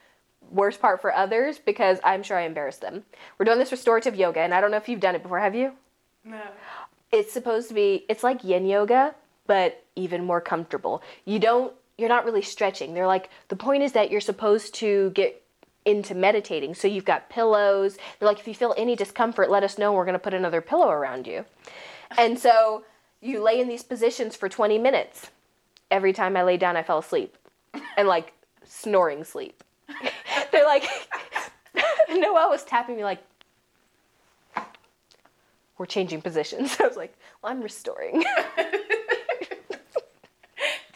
[0.52, 3.02] Worst part for others because I'm sure I embarrassed them.
[3.36, 5.56] We're doing this restorative yoga and I don't know if you've done it before, have
[5.56, 5.72] you?
[6.24, 6.42] No.
[7.10, 9.16] It's supposed to be it's like yin yoga,
[9.48, 11.02] but even more comfortable.
[11.24, 12.94] You don't you're not really stretching.
[12.94, 15.42] They're like the point is that you're supposed to get
[15.86, 16.74] into meditating.
[16.74, 17.96] So you've got pillows.
[18.18, 19.92] They're like if you feel any discomfort, let us know.
[19.92, 21.46] We're going to put another pillow around you.
[22.18, 22.84] And so
[23.20, 25.30] you lay in these positions for 20 minutes.
[25.90, 27.38] Every time I lay down, I fell asleep.
[27.96, 28.32] And like
[28.64, 29.62] snoring sleep.
[30.52, 30.84] They're like
[32.08, 33.22] Noelle was tapping me like
[35.78, 36.76] we're changing positions.
[36.80, 38.24] I was like, well, I'm restoring.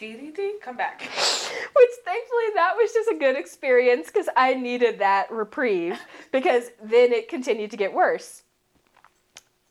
[0.01, 1.01] Dee dee dee, come back.
[1.03, 5.99] Which thankfully that was just a good experience because I needed that reprieve
[6.31, 8.41] because then it continued to get worse.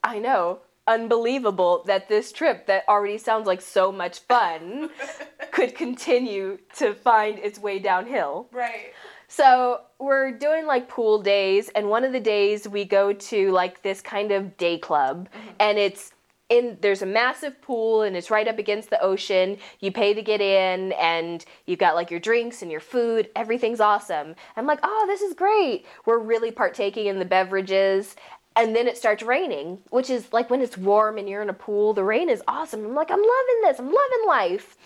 [0.01, 4.91] I know, unbelievable that this trip that already sounds like so much fun
[5.51, 8.47] could continue to find its way downhill.
[8.53, 8.93] Right.
[9.27, 13.81] So we're doing like pool days, and one of the days we go to like
[13.81, 15.49] this kind of day club, mm-hmm.
[15.59, 16.13] and it's
[16.51, 19.57] in there's a massive pool and it's right up against the ocean.
[19.79, 23.29] You pay to get in, and you've got like your drinks and your food.
[23.35, 24.35] Everything's awesome.
[24.57, 25.85] I'm like, oh, this is great.
[26.05, 28.15] We're really partaking in the beverages.
[28.57, 31.53] And then it starts raining, which is like when it's warm and you're in a
[31.53, 32.85] pool, the rain is awesome.
[32.85, 33.79] I'm like, I'm loving this.
[33.79, 34.77] I'm loving life.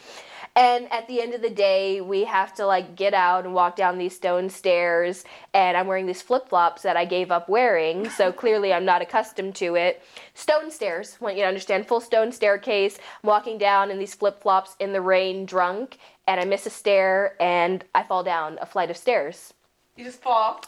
[0.57, 3.75] And at the end of the day, we have to like get out and walk
[3.75, 5.25] down these stone stairs.
[5.53, 8.09] And I'm wearing these flip flops that I gave up wearing.
[8.09, 10.01] So clearly I'm not accustomed to it.
[10.33, 12.97] Stone stairs, want you to understand, full stone staircase.
[13.23, 15.97] I'm walking down in these flip flops in the rain, drunk.
[16.25, 19.53] And I miss a stair and I fall down a flight of stairs.
[19.97, 20.61] You just fall.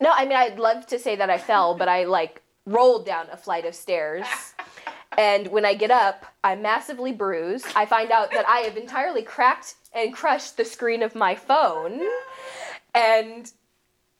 [0.00, 3.26] No, I mean, I'd love to say that I fell, but I like rolled down
[3.32, 4.26] a flight of stairs.
[5.16, 7.66] And when I get up, I'm massively bruised.
[7.76, 12.00] I find out that I have entirely cracked and crushed the screen of my phone.
[12.94, 13.50] And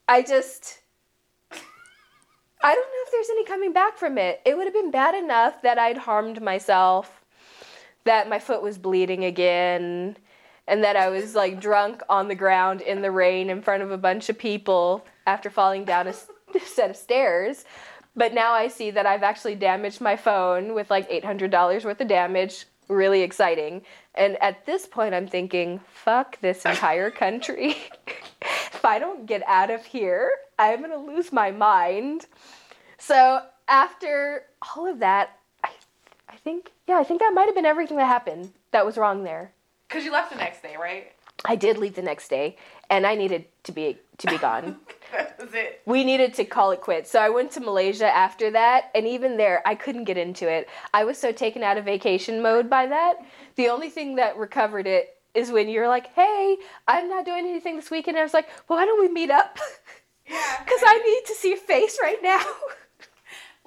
[0.09, 0.81] I just.
[1.53, 4.41] I don't know if there's any coming back from it.
[4.47, 7.23] It would have been bad enough that I'd harmed myself,
[8.05, 10.17] that my foot was bleeding again,
[10.67, 13.91] and that I was like drunk on the ground in the rain in front of
[13.91, 16.15] a bunch of people after falling down a
[16.65, 17.65] set of stairs.
[18.17, 22.09] But now I see that I've actually damaged my phone with like $800 worth of
[22.09, 22.67] damage.
[22.89, 23.83] Really exciting.
[24.15, 27.77] And at this point, I'm thinking, fuck this entire country.
[28.43, 32.27] if I don't get out of here, I'm gonna lose my mind.
[32.99, 34.45] So after
[34.77, 35.71] all of that, I,
[36.29, 39.25] I think, yeah, I think that might have been everything that happened that was wrong
[39.25, 39.53] there.
[39.89, 41.13] Because you left the next day, right?
[41.45, 42.57] I did leave the next day,
[42.91, 44.77] and I needed to be to be gone.
[45.39, 45.83] that was it.
[45.87, 47.11] we needed to call it quits.
[47.11, 50.69] So I went to Malaysia after that, and even there, I couldn't get into it.
[50.93, 53.15] I was so taken out of vacation mode by that.
[53.57, 56.57] The only thing that recovered it is when you're like, "Hey,
[56.89, 59.31] I'm not doing anything this weekend." And I was like, "Well, why don't we meet
[59.31, 59.59] up?"
[60.27, 60.57] Yeah.
[60.65, 62.43] Because I need to see your face right now.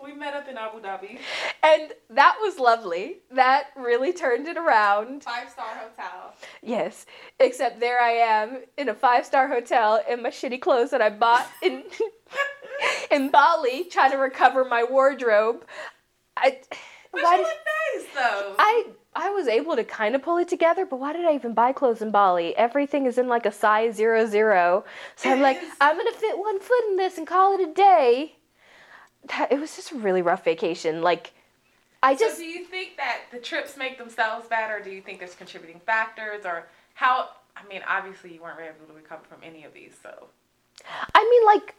[0.07, 1.19] We met up in Abu Dhabi.
[1.63, 3.17] and that was lovely.
[3.29, 5.25] That really turned it around.
[5.25, 6.33] Five star hotel.
[6.63, 7.05] Yes,
[7.41, 11.09] except there I am in a five star hotel in my shitty clothes that I
[11.09, 11.83] bought in
[13.11, 15.65] in Bali, trying to recover my wardrobe.
[16.37, 16.57] I
[17.11, 18.55] But why you did, look nice though.
[18.57, 21.53] I I was able to kind of pull it together, but why did I even
[21.53, 22.55] buy clothes in Bali?
[22.55, 24.85] Everything is in like a size zero zero,
[25.17, 25.59] so I'm like.
[25.81, 28.36] I'm gonna fit one foot in this and call it a day.
[29.27, 31.01] That, it was just a really rough vacation.
[31.01, 31.33] Like,
[32.03, 34.81] I so just do you think that the trips make themselves better?
[34.81, 37.29] Do you think there's contributing factors or how?
[37.55, 40.27] I mean, obviously you weren't able to recover from any of these, so
[41.15, 41.75] I mean, like,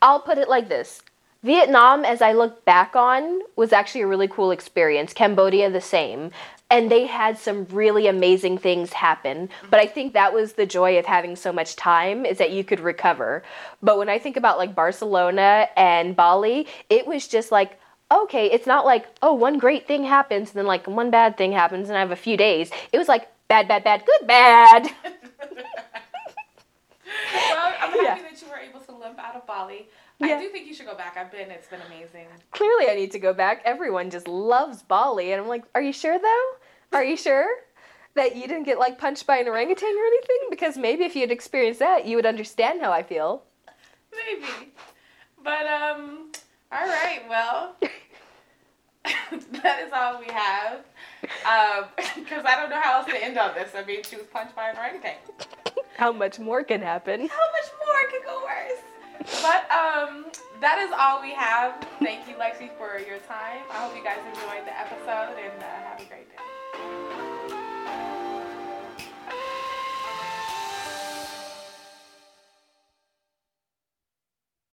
[0.00, 1.02] I'll put it like this
[1.44, 5.12] Vietnam, as I look back on, was actually a really cool experience.
[5.12, 6.30] Cambodia, the same.
[6.70, 9.50] And they had some really amazing things happen.
[9.70, 12.64] But I think that was the joy of having so much time is that you
[12.64, 13.42] could recover.
[13.82, 17.78] But when I think about like Barcelona and Bali, it was just like,
[18.10, 21.52] okay, it's not like, oh, one great thing happens and then like one bad thing
[21.52, 22.70] happens and I have a few days.
[22.90, 24.84] It was like, bad, bad, bad, good, bad.
[25.04, 25.12] well,
[27.34, 28.22] I'm happy Yeah.
[28.22, 29.88] that you were able to limp out of Bali.
[30.26, 30.36] Yeah.
[30.36, 31.16] I do think you should go back.
[31.16, 31.50] I've been.
[31.50, 32.26] It's been amazing.
[32.50, 33.62] clearly I need to go back.
[33.64, 35.32] Everyone just loves Bali.
[35.32, 36.96] And I'm like, are you sure though?
[36.96, 37.46] Are you sure
[38.14, 40.38] that you didn't get like punched by an orangutan or anything?
[40.50, 43.42] Because maybe if you had experienced that, you would understand how I feel.
[44.12, 44.72] Maybe.
[45.42, 46.32] But um.
[46.72, 47.22] All right.
[47.28, 47.76] Well.
[49.62, 50.78] that is all we have.
[51.44, 53.70] Um, because I don't know how else to end on this.
[53.74, 55.16] I mean, she was punched by an orangutan.
[55.96, 57.20] How much more can happen?
[57.20, 58.80] How much more can go worse?
[59.42, 60.26] But um,
[60.60, 61.74] that is all we have.
[61.98, 63.62] Thank you, Lexi, for your time.
[63.70, 67.33] I hope you guys enjoyed the episode and uh, have a great day.